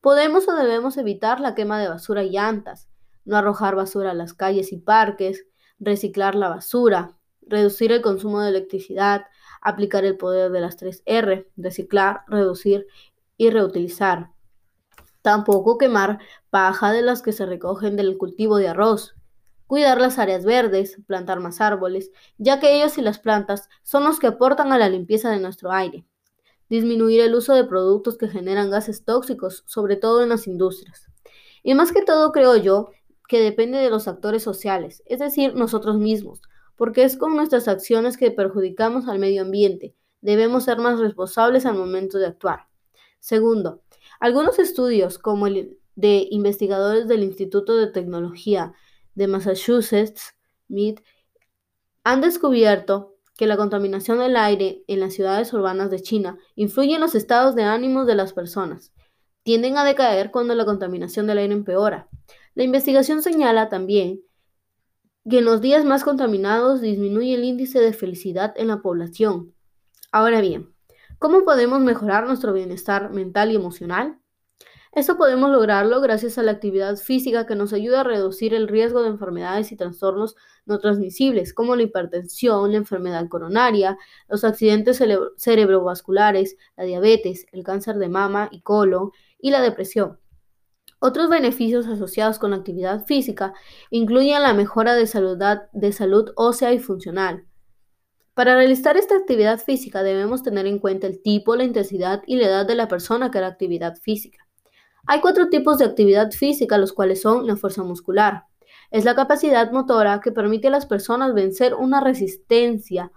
Podemos 0.02 0.48
o 0.48 0.56
debemos 0.56 0.98
evitar 0.98 1.42
la 1.42 1.56
quema 1.56 1.80
de 1.80 1.90
basura 1.90 2.24
y 2.24 2.32
llantas, 2.32 2.90
no 3.26 3.36
arrojar 3.36 3.76
basura 3.76 4.12
a 4.12 4.14
las 4.14 4.34
calles 4.34 4.72
y 4.72 4.78
parques, 4.78 5.46
reciclar 5.80 6.36
la 6.36 6.50
basura, 6.50 7.19
reducir 7.50 7.92
el 7.92 8.02
consumo 8.02 8.42
de 8.42 8.50
electricidad, 8.50 9.26
aplicar 9.62 10.06
el 10.06 10.18
poder 10.18 10.52
de 10.52 10.62
las 10.62 10.78
tres 10.78 11.04
R, 11.06 11.50
reciclar, 11.58 12.22
reducir 12.28 12.88
y 13.38 13.50
reutilizar. 13.50 14.32
Tampoco 15.22 15.78
quemar 15.78 16.20
paja 16.50 16.92
de 16.92 17.02
las 17.02 17.22
que 17.22 17.34
se 17.34 17.46
recogen 17.46 17.96
del 17.96 18.18
cultivo 18.18 18.58
de 18.58 18.70
arroz. 18.70 19.16
Cuidar 19.68 20.02
las 20.02 20.18
áreas 20.18 20.46
verdes, 20.46 20.98
plantar 21.06 21.40
más 21.40 21.62
árboles, 21.62 22.12
ya 22.38 22.60
que 22.60 22.76
ellos 22.76 22.98
y 22.98 23.02
las 23.02 23.20
plantas 23.20 23.70
son 23.84 24.04
los 24.04 24.20
que 24.20 24.28
aportan 24.28 24.72
a 24.72 24.78
la 24.78 24.90
limpieza 24.90 25.30
de 25.30 25.40
nuestro 25.40 25.72
aire. 25.72 26.06
Disminuir 26.70 27.22
el 27.22 27.36
uso 27.36 27.54
de 27.54 27.66
productos 27.66 28.18
que 28.18 28.30
generan 28.30 28.72
gases 28.72 29.04
tóxicos, 29.04 29.64
sobre 29.68 29.96
todo 29.96 30.24
en 30.24 30.30
las 30.30 30.48
industrias. 30.48 31.08
Y 31.62 31.74
más 31.74 31.92
que 31.92 32.04
todo 32.04 32.32
creo 32.32 32.56
yo 32.56 32.92
que 33.28 33.42
depende 33.42 33.78
de 33.78 33.92
los 33.92 34.08
actores 34.08 34.42
sociales, 34.42 35.04
es 35.06 35.20
decir, 35.20 35.54
nosotros 35.54 35.98
mismos, 36.00 36.42
porque 36.80 37.04
es 37.04 37.18
con 37.18 37.36
nuestras 37.36 37.68
acciones 37.68 38.16
que 38.16 38.32
perjudicamos 38.32 39.10
al 39.10 39.20
medio 39.20 39.42
ambiente. 39.42 39.98
Debemos 40.22 40.64
ser 40.64 40.78
más 40.78 40.98
responsables 40.98 41.66
al 41.66 41.76
momento 41.76 42.18
de 42.18 42.28
actuar. 42.28 42.70
Segundo, 43.20 43.84
algunos 44.22 44.60
estudios, 44.60 45.18
como 45.20 45.48
el 45.48 45.78
de 45.96 46.26
investigadores 46.32 47.10
del 47.10 47.24
Instituto 47.24 47.76
de 47.76 47.88
Tecnología 47.88 48.72
de 49.14 49.28
Massachusetts, 49.28 50.38
MIT, 50.70 51.02
han 52.06 52.22
descubierto 52.22 53.18
que 53.36 53.46
la 53.46 53.58
contaminación 53.58 54.20
del 54.20 54.38
aire 54.38 54.86
en 54.88 55.02
las 55.02 55.14
ciudades 55.14 55.52
urbanas 55.52 55.92
de 55.92 56.02
China 56.02 56.38
influye 56.56 56.96
en 56.96 57.02
los 57.02 57.14
estados 57.14 57.56
de 57.56 57.64
ánimo 57.64 58.06
de 58.06 58.16
las 58.16 58.32
personas. 58.32 58.94
Tienden 59.44 59.78
a 59.78 59.84
decaer 59.84 60.32
cuando 60.32 60.56
la 60.56 60.64
contaminación 60.64 61.28
del 61.28 61.40
aire 61.40 61.54
empeora. 61.54 62.08
La 62.56 62.64
investigación 62.64 63.22
señala 63.22 63.68
también 63.68 64.22
que 65.28 65.40
en 65.40 65.46
los 65.46 65.62
días 65.62 65.86
más 65.86 66.04
contaminados 66.04 66.82
disminuye 66.82 67.34
el 67.34 67.44
índice 67.44 67.80
de 67.80 67.94
felicidad 67.94 68.54
en 68.58 68.68
la 68.68 68.82
población. 68.82 69.54
Ahora 70.12 70.42
bien, 70.42 70.74
¿cómo 71.18 71.44
podemos 71.44 71.82
mejorar 71.82 72.28
nuestro 72.28 72.54
bienestar 72.54 73.12
mental 73.12 73.52
y 73.52 73.56
emocional? 73.56 74.20
Esto 74.92 75.18
podemos 75.18 75.52
lograrlo 75.52 76.02
gracias 76.02 76.40
a 76.40 76.44
la 76.44 76.52
actividad 76.52 76.98
física 76.98 77.46
que 77.46 77.56
nos 77.56 77.74
ayuda 77.74 78.02
a 78.02 78.04
reducir 78.04 78.56
el 78.56 78.68
riesgo 78.68 79.04
de 79.04 79.10
enfermedades 79.10 79.72
y 79.72 79.76
trastornos 79.76 80.36
no 80.66 80.80
transmisibles, 80.80 81.54
como 81.54 81.76
la 81.76 81.84
hipertensión, 81.84 82.72
la 82.72 82.78
enfermedad 82.78 83.28
coronaria, 83.30 84.00
los 84.28 84.44
accidentes 84.44 85.02
cerebrovasculares, 85.38 86.58
la 86.76 86.86
diabetes, 86.86 87.46
el 87.52 87.64
cáncer 87.64 87.98
de 87.98 88.10
mama 88.10 88.50
y 88.52 88.62
colon 88.62 89.12
y 89.40 89.52
la 89.52 89.62
depresión. 89.62 90.20
Otros 91.02 91.30
beneficios 91.30 91.88
asociados 91.88 92.40
con 92.40 92.52
la 92.52 92.58
actividad 92.58 93.06
física 93.06 93.54
incluyen 93.90 94.44
la 94.44 94.54
mejora 94.54 94.96
de 94.96 95.08
salud, 95.08 96.32
ósea 96.36 96.74
y 96.74 96.80
funcional. 96.80 97.46
Para 98.34 98.56
realizar 98.56 98.98
esta 98.98 99.16
actividad 99.16 99.60
física 99.60 100.04
debemos 100.04 100.44
tener 100.44 100.66
en 100.66 100.80
cuenta 100.80 101.08
el 101.08 101.22
tipo, 101.22 101.56
la 101.56 101.64
intensidad 101.64 102.22
y 102.28 102.36
la 102.36 102.48
edad 102.48 102.68
de 102.68 102.76
la 102.76 102.90
persona 102.90 103.32
que 103.32 103.38
hará 103.38 103.48
actividad 103.48 103.96
física. 103.96 104.46
Hay 105.08 105.22
cuatro 105.22 105.48
tipos 105.48 105.78
de 105.78 105.86
actividad 105.86 106.32
física, 106.32 106.78
los 106.78 106.92
cuales 106.92 107.22
son 107.22 107.48
la 107.48 107.56
fuerza 107.56 107.82
muscular. 107.82 108.44
Es 108.92 109.06
la 109.06 109.16
capacidad 109.16 109.72
motora 109.72 110.20
que 110.22 110.34
permite 110.34 110.68
a 110.68 110.72
las 110.72 110.86
personas 110.86 111.34
vencer 111.34 111.76
una 111.76 112.02
resistencia 112.02 113.12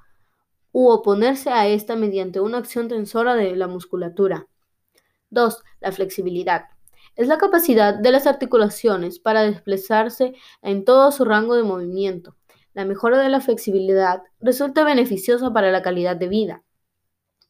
u 0.71 0.89
oponerse 0.89 1.51
a 1.51 1.67
esta 1.67 1.97
mediante 1.97 2.39
una 2.39 2.59
acción 2.59 2.87
tensora 2.87 3.35
de 3.35 3.57
la 3.57 3.67
musculatura. 3.67 4.47
2. 5.31 5.63
La 5.81 5.93
flexibilidad 5.93 6.67
es 7.17 7.29
la 7.29 7.39
capacidad 7.39 7.95
de 7.95 8.11
las 8.11 8.27
articulaciones 8.27 9.19
para 9.19 9.43
desplazarse 9.43 10.35
en 10.63 10.85
todo 10.85 11.13
su 11.13 11.25
rango 11.25 11.55
de 11.55 11.63
movimiento. 11.63 12.37
La 12.75 12.85
mejora 12.85 13.19
de 13.19 13.29
la 13.29 13.41
flexibilidad 13.41 14.23
resulta 14.41 14.85
beneficiosa 14.85 15.53
para 15.53 15.71
la 15.71 15.83
calidad 15.83 16.17
de 16.17 16.29
vida. 16.29 16.63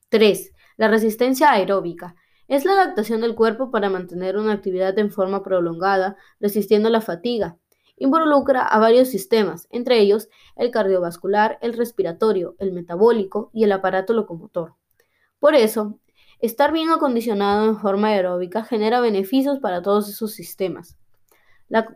3. 0.09 0.53
La 0.77 0.89
resistencia 0.89 1.53
aeróbica. 1.53 2.17
Es 2.49 2.65
la 2.65 2.73
adaptación 2.73 3.21
del 3.21 3.35
cuerpo 3.35 3.71
para 3.71 3.89
mantener 3.89 4.37
una 4.37 4.53
actividad 4.53 4.99
en 4.99 5.11
forma 5.11 5.43
prolongada, 5.43 6.17
resistiendo 6.41 6.91
la 6.91 7.01
fatiga. 7.01 7.57
Involucra 7.97 8.63
a 8.63 8.79
varios 8.81 9.09
sistemas, 9.09 9.69
entre 9.71 10.01
ellos 10.01 10.29
el 10.57 10.73
cardiovascular, 10.73 11.59
el 11.63 11.75
respiratorio, 11.75 12.57
el 12.59 12.73
metabólico 12.73 13.51
y 13.53 13.63
el 13.65 13.73
aparato 13.73 14.13
locomotor. 14.13 14.75
Por 15.39 15.55
eso, 15.55 15.99
Estar 16.43 16.73
bien 16.73 16.91
acondicionado 16.91 17.69
en 17.69 17.79
forma 17.79 18.09
aeróbica 18.09 18.65
genera 18.65 19.01
beneficios 19.01 19.61
para 19.61 19.81
todos 19.81 20.09
esos 20.09 20.33
sistemas. 20.33 20.99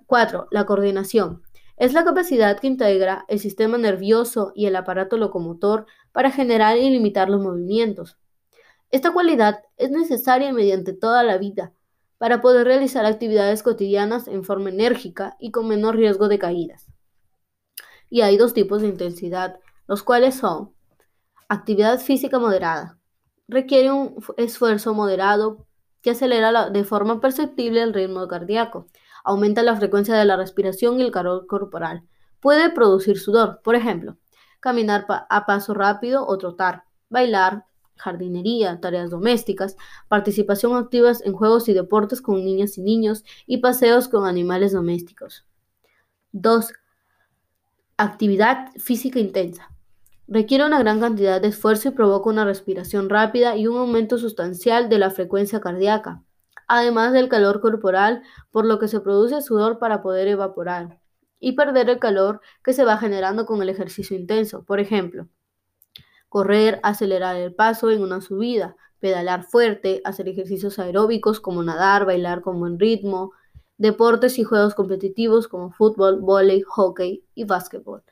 4. 0.06 0.46
La, 0.52 0.66
coordinación. 0.66 1.42
Es 1.76 1.92
la 1.92 2.04
capacidad 2.04 2.56
que 2.60 2.68
integra 2.68 3.24
el 3.26 3.40
sistema 3.40 3.76
nervioso 3.76 4.52
y 4.54 4.66
el 4.66 4.76
aparato 4.76 5.16
locomotor 5.16 5.86
para 6.12 6.30
generar 6.30 6.78
y 6.78 6.88
limitar 6.88 7.28
los 7.28 7.40
movimientos. 7.42 8.18
Esta 8.92 9.12
cualidad 9.12 9.64
es 9.78 9.90
necesaria 9.90 10.52
mediante 10.52 10.92
toda 10.92 11.24
la 11.24 11.38
vida 11.38 11.72
para 12.16 12.40
poder 12.40 12.68
realizar 12.68 13.04
actividades 13.04 13.64
cotidianas 13.64 14.28
en 14.28 14.44
forma 14.44 14.70
enérgica 14.70 15.36
y 15.40 15.50
con 15.50 15.66
menor 15.66 15.96
riesgo 15.96 16.28
de 16.28 16.38
caídas. 16.38 16.86
Y 18.08 18.20
hay 18.20 18.36
dos 18.36 18.54
tipos 18.54 18.80
de 18.80 18.88
intensidad, 18.88 19.58
los 19.88 20.04
cuales 20.04 20.36
son 20.36 20.72
actividad 21.48 21.98
física 21.98 22.38
moderada, 22.38 22.95
requiere 23.48 23.90
un 23.90 24.16
esfuerzo 24.36 24.94
moderado 24.94 25.66
que 26.02 26.10
acelera 26.10 26.70
de 26.70 26.84
forma 26.84 27.20
perceptible 27.20 27.82
el 27.82 27.92
ritmo 27.92 28.26
cardíaco, 28.28 28.86
aumenta 29.24 29.62
la 29.62 29.76
frecuencia 29.76 30.14
de 30.14 30.24
la 30.24 30.36
respiración 30.36 31.00
y 31.00 31.02
el 31.02 31.10
calor 31.10 31.46
corporal. 31.46 32.04
Puede 32.40 32.70
producir 32.70 33.18
sudor, 33.18 33.60
por 33.62 33.74
ejemplo, 33.74 34.16
caminar 34.60 35.06
a 35.08 35.46
paso 35.46 35.74
rápido 35.74 36.26
o 36.26 36.38
trotar, 36.38 36.84
bailar, 37.08 37.64
jardinería, 37.96 38.80
tareas 38.80 39.10
domésticas, 39.10 39.76
participación 40.08 40.76
activa 40.76 41.12
en 41.24 41.32
juegos 41.32 41.68
y 41.68 41.72
deportes 41.72 42.20
con 42.22 42.36
niñas 42.36 42.78
y 42.78 42.82
niños 42.82 43.24
y 43.46 43.58
paseos 43.58 44.08
con 44.08 44.26
animales 44.26 44.72
domésticos. 44.72 45.44
2. 46.32 46.72
Actividad 47.96 48.68
física 48.76 49.18
intensa. 49.18 49.75
Requiere 50.28 50.66
una 50.66 50.80
gran 50.80 50.98
cantidad 50.98 51.40
de 51.40 51.48
esfuerzo 51.48 51.88
y 51.88 51.92
provoca 51.92 52.28
una 52.28 52.44
respiración 52.44 53.08
rápida 53.08 53.56
y 53.56 53.68
un 53.68 53.76
aumento 53.78 54.18
sustancial 54.18 54.88
de 54.88 54.98
la 54.98 55.10
frecuencia 55.10 55.60
cardíaca. 55.60 56.22
además 56.68 57.12
del 57.12 57.28
calor 57.28 57.60
corporal, 57.60 58.22
por 58.50 58.64
lo 58.64 58.80
que 58.80 58.88
se 58.88 58.98
produce 58.98 59.40
sudor 59.40 59.78
para 59.78 60.02
poder 60.02 60.26
evaporar, 60.26 60.98
y 61.38 61.52
perder 61.52 61.88
el 61.90 62.00
calor 62.00 62.40
que 62.64 62.72
se 62.72 62.84
va 62.84 62.98
generando 62.98 63.46
con 63.46 63.62
el 63.62 63.68
ejercicio 63.68 64.16
intenso. 64.16 64.64
Por 64.64 64.80
ejemplo, 64.80 65.28
correr, 66.28 66.80
acelerar 66.82 67.36
el 67.36 67.54
paso 67.54 67.90
en 67.92 68.02
una 68.02 68.20
subida, 68.20 68.76
pedalar 68.98 69.44
fuerte, 69.44 70.00
hacer 70.04 70.28
ejercicios 70.28 70.80
aeróbicos 70.80 71.38
como 71.40 71.62
nadar, 71.62 72.04
bailar 72.04 72.40
con 72.42 72.58
buen 72.58 72.80
ritmo, 72.80 73.32
deportes 73.78 74.38
y 74.40 74.44
juegos 74.44 74.74
competitivos 74.74 75.46
como 75.46 75.70
fútbol, 75.70 76.20
vóley, 76.20 76.62
hockey 76.62 77.22
y 77.34 77.44
básquetbol. 77.44 78.02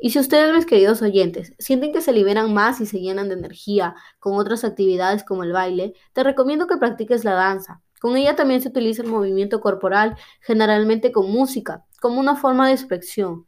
Y 0.00 0.10
si 0.10 0.18
ustedes, 0.18 0.54
mis 0.54 0.66
queridos 0.66 1.02
oyentes, 1.02 1.54
sienten 1.58 1.92
que 1.92 2.00
se 2.00 2.12
liberan 2.12 2.52
más 2.52 2.80
y 2.80 2.86
se 2.86 3.00
llenan 3.00 3.28
de 3.28 3.34
energía 3.34 3.94
con 4.18 4.36
otras 4.36 4.64
actividades 4.64 5.24
como 5.24 5.44
el 5.44 5.52
baile, 5.52 5.94
te 6.12 6.22
recomiendo 6.22 6.66
que 6.66 6.76
practiques 6.76 7.24
la 7.24 7.34
danza. 7.34 7.80
Con 8.00 8.16
ella 8.16 8.36
también 8.36 8.60
se 8.60 8.68
utiliza 8.68 9.02
el 9.02 9.08
movimiento 9.08 9.60
corporal, 9.60 10.16
generalmente 10.40 11.10
con 11.10 11.30
música, 11.30 11.84
como 12.00 12.20
una 12.20 12.36
forma 12.36 12.66
de 12.66 12.74
expresión. 12.74 13.46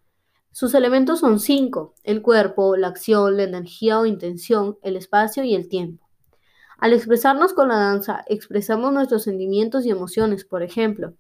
Sus 0.51 0.73
elementos 0.73 1.21
son 1.21 1.39
cinco, 1.39 1.95
el 2.03 2.23
cuerpo, 2.23 2.77
la 2.77 2.89
acción, 2.89 3.37
la 3.37 3.43
energía 3.43 4.01
o 4.01 4.07
intención, 4.07 4.79
el 4.83 4.97
espacio 4.97 5.45
y 5.45 5.55
el 5.55 5.69
tiempo. 5.69 6.09
Al 6.79 6.95
expresarnos 6.95 7.53
con 7.53 7.69
la 7.69 7.77
danza, 7.77 8.25
expresamos 8.27 8.93
nuestros 8.93 9.25
sentimientos 9.25 9.85
y 9.85 9.91
emociones, 9.91 10.47
por 10.47 10.63
ejemplo, 10.63 11.15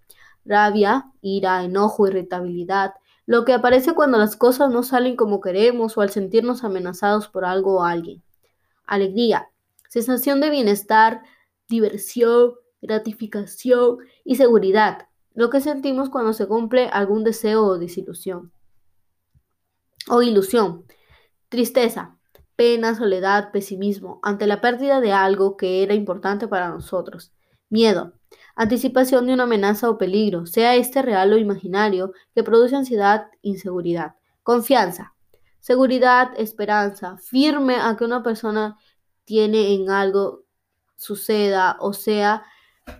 rabia, 0.46 1.12
ira, 1.20 1.64
enojo, 1.64 2.06
irritabilidad, 2.06 2.92
lo 3.26 3.44
que 3.44 3.52
aparece 3.52 3.92
cuando 3.92 4.18
las 4.18 4.36
cosas 4.36 4.70
no 4.70 4.84
salen 4.84 5.16
como 5.16 5.40
queremos 5.40 5.98
o 5.98 6.00
al 6.00 6.10
sentirnos 6.10 6.62
amenazados 6.62 7.28
por 7.28 7.44
algo 7.44 7.80
o 7.80 7.82
alguien. 7.82 8.22
Alegría, 8.86 9.50
sensación 9.88 10.40
de 10.40 10.50
bienestar, 10.50 11.22
diversión, 11.68 12.54
gratificación 12.80 13.98
y 14.24 14.36
seguridad, 14.36 15.08
lo 15.34 15.50
que 15.50 15.60
sentimos 15.60 16.08
cuando 16.08 16.32
se 16.32 16.46
cumple 16.46 16.88
algún 16.88 17.24
deseo 17.24 17.64
o 17.64 17.78
desilusión. 17.78 18.52
O 20.08 20.22
ilusión, 20.22 20.84
tristeza, 21.48 22.16
pena, 22.54 22.94
soledad, 22.94 23.50
pesimismo 23.50 24.20
ante 24.22 24.46
la 24.46 24.60
pérdida 24.60 25.00
de 25.00 25.12
algo 25.12 25.56
que 25.56 25.82
era 25.82 25.94
importante 25.94 26.46
para 26.46 26.68
nosotros. 26.68 27.32
Miedo, 27.68 28.12
anticipación 28.56 29.26
de 29.26 29.34
una 29.34 29.44
amenaza 29.44 29.88
o 29.88 29.98
peligro, 29.98 30.46
sea 30.46 30.74
este 30.74 31.02
real 31.02 31.32
o 31.32 31.36
imaginario, 31.36 32.12
que 32.34 32.42
produce 32.42 32.74
ansiedad, 32.74 33.26
inseguridad. 33.42 34.16
Confianza, 34.42 35.14
seguridad, 35.60 36.32
esperanza, 36.36 37.18
firme 37.18 37.76
a 37.76 37.96
que 37.96 38.04
una 38.04 38.22
persona 38.22 38.78
tiene 39.24 39.74
en 39.74 39.90
algo 39.90 40.44
suceda 40.96 41.76
o 41.80 41.92
sea 41.92 42.44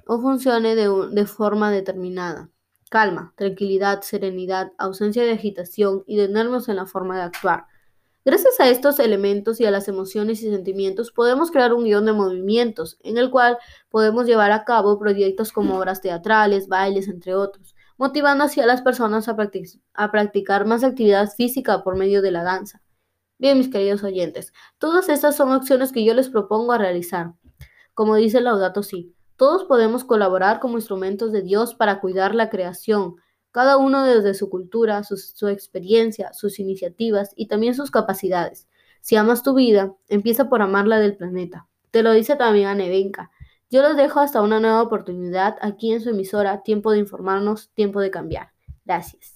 o 0.06 0.20
funcione 0.20 0.74
de, 0.74 0.88
de 1.12 1.26
forma 1.26 1.70
determinada. 1.70 2.50
Calma, 2.90 3.32
tranquilidad, 3.36 4.02
serenidad, 4.02 4.72
ausencia 4.78 5.24
de 5.24 5.32
agitación 5.32 6.04
y 6.06 6.16
de 6.16 6.28
nervios 6.28 6.68
en 6.68 6.76
la 6.76 6.86
forma 6.86 7.16
de 7.16 7.22
actuar. 7.22 7.66
Gracias 8.26 8.58
a 8.58 8.68
estos 8.68 8.98
elementos 8.98 9.60
y 9.60 9.66
a 9.66 9.70
las 9.70 9.86
emociones 9.86 10.42
y 10.42 10.50
sentimientos 10.50 11.12
podemos 11.12 11.52
crear 11.52 11.72
un 11.72 11.84
guion 11.84 12.06
de 12.06 12.12
movimientos 12.12 12.98
en 13.04 13.18
el 13.18 13.30
cual 13.30 13.56
podemos 13.88 14.26
llevar 14.26 14.50
a 14.50 14.64
cabo 14.64 14.98
proyectos 14.98 15.52
como 15.52 15.78
obras 15.78 16.00
teatrales, 16.00 16.66
bailes, 16.66 17.06
entre 17.06 17.36
otros, 17.36 17.76
motivando 17.96 18.42
así 18.42 18.60
a 18.60 18.66
las 18.66 18.82
personas 18.82 19.28
a, 19.28 19.36
a 19.94 20.10
practicar 20.10 20.66
más 20.66 20.82
actividad 20.82 21.30
física 21.36 21.84
por 21.84 21.96
medio 21.96 22.20
de 22.20 22.32
la 22.32 22.42
danza. 22.42 22.82
Bien, 23.38 23.58
mis 23.58 23.68
queridos 23.68 24.02
oyentes, 24.02 24.52
todas 24.78 25.08
estas 25.08 25.36
son 25.36 25.52
acciones 25.52 25.92
que 25.92 26.04
yo 26.04 26.12
les 26.12 26.28
propongo 26.28 26.72
a 26.72 26.78
realizar. 26.78 27.34
Como 27.94 28.16
dice 28.16 28.40
Laudato 28.40 28.82
Si, 28.82 29.14
todos 29.36 29.62
podemos 29.62 30.02
colaborar 30.02 30.58
como 30.58 30.78
instrumentos 30.78 31.30
de 31.30 31.42
Dios 31.42 31.76
para 31.76 32.00
cuidar 32.00 32.34
la 32.34 32.50
creación, 32.50 33.18
cada 33.56 33.78
uno 33.78 34.04
desde 34.04 34.34
su 34.34 34.50
cultura, 34.50 35.02
su, 35.02 35.48
experiencia, 35.48 36.34
sus 36.34 36.58
iniciativas 36.58 37.30
y 37.36 37.48
también 37.48 37.74
sus 37.74 37.90
capacidades. 37.90 38.68
Si 39.00 39.16
amas 39.16 39.42
tu 39.42 39.54
vida, 39.54 39.94
empieza 40.08 40.50
por 40.50 40.60
amar 40.60 40.86
la 40.86 40.98
del 40.98 41.16
planeta. 41.16 41.66
Te 41.90 42.02
lo 42.02 42.12
dice 42.12 42.36
también 42.36 42.66
a 42.66 42.74
Nevenka. 42.74 43.30
Yo 43.70 43.80
los 43.80 43.96
dejo 43.96 44.20
hasta 44.20 44.42
una 44.42 44.60
nueva 44.60 44.82
oportunidad 44.82 45.56
aquí 45.62 45.90
en 45.90 46.02
su 46.02 46.10
emisora 46.10 46.62
Tiempo 46.64 46.92
de 46.92 46.98
Informarnos, 46.98 47.70
Tiempo 47.72 48.00
de 48.00 48.10
Cambiar. 48.10 48.50
Gracias. 48.84 49.35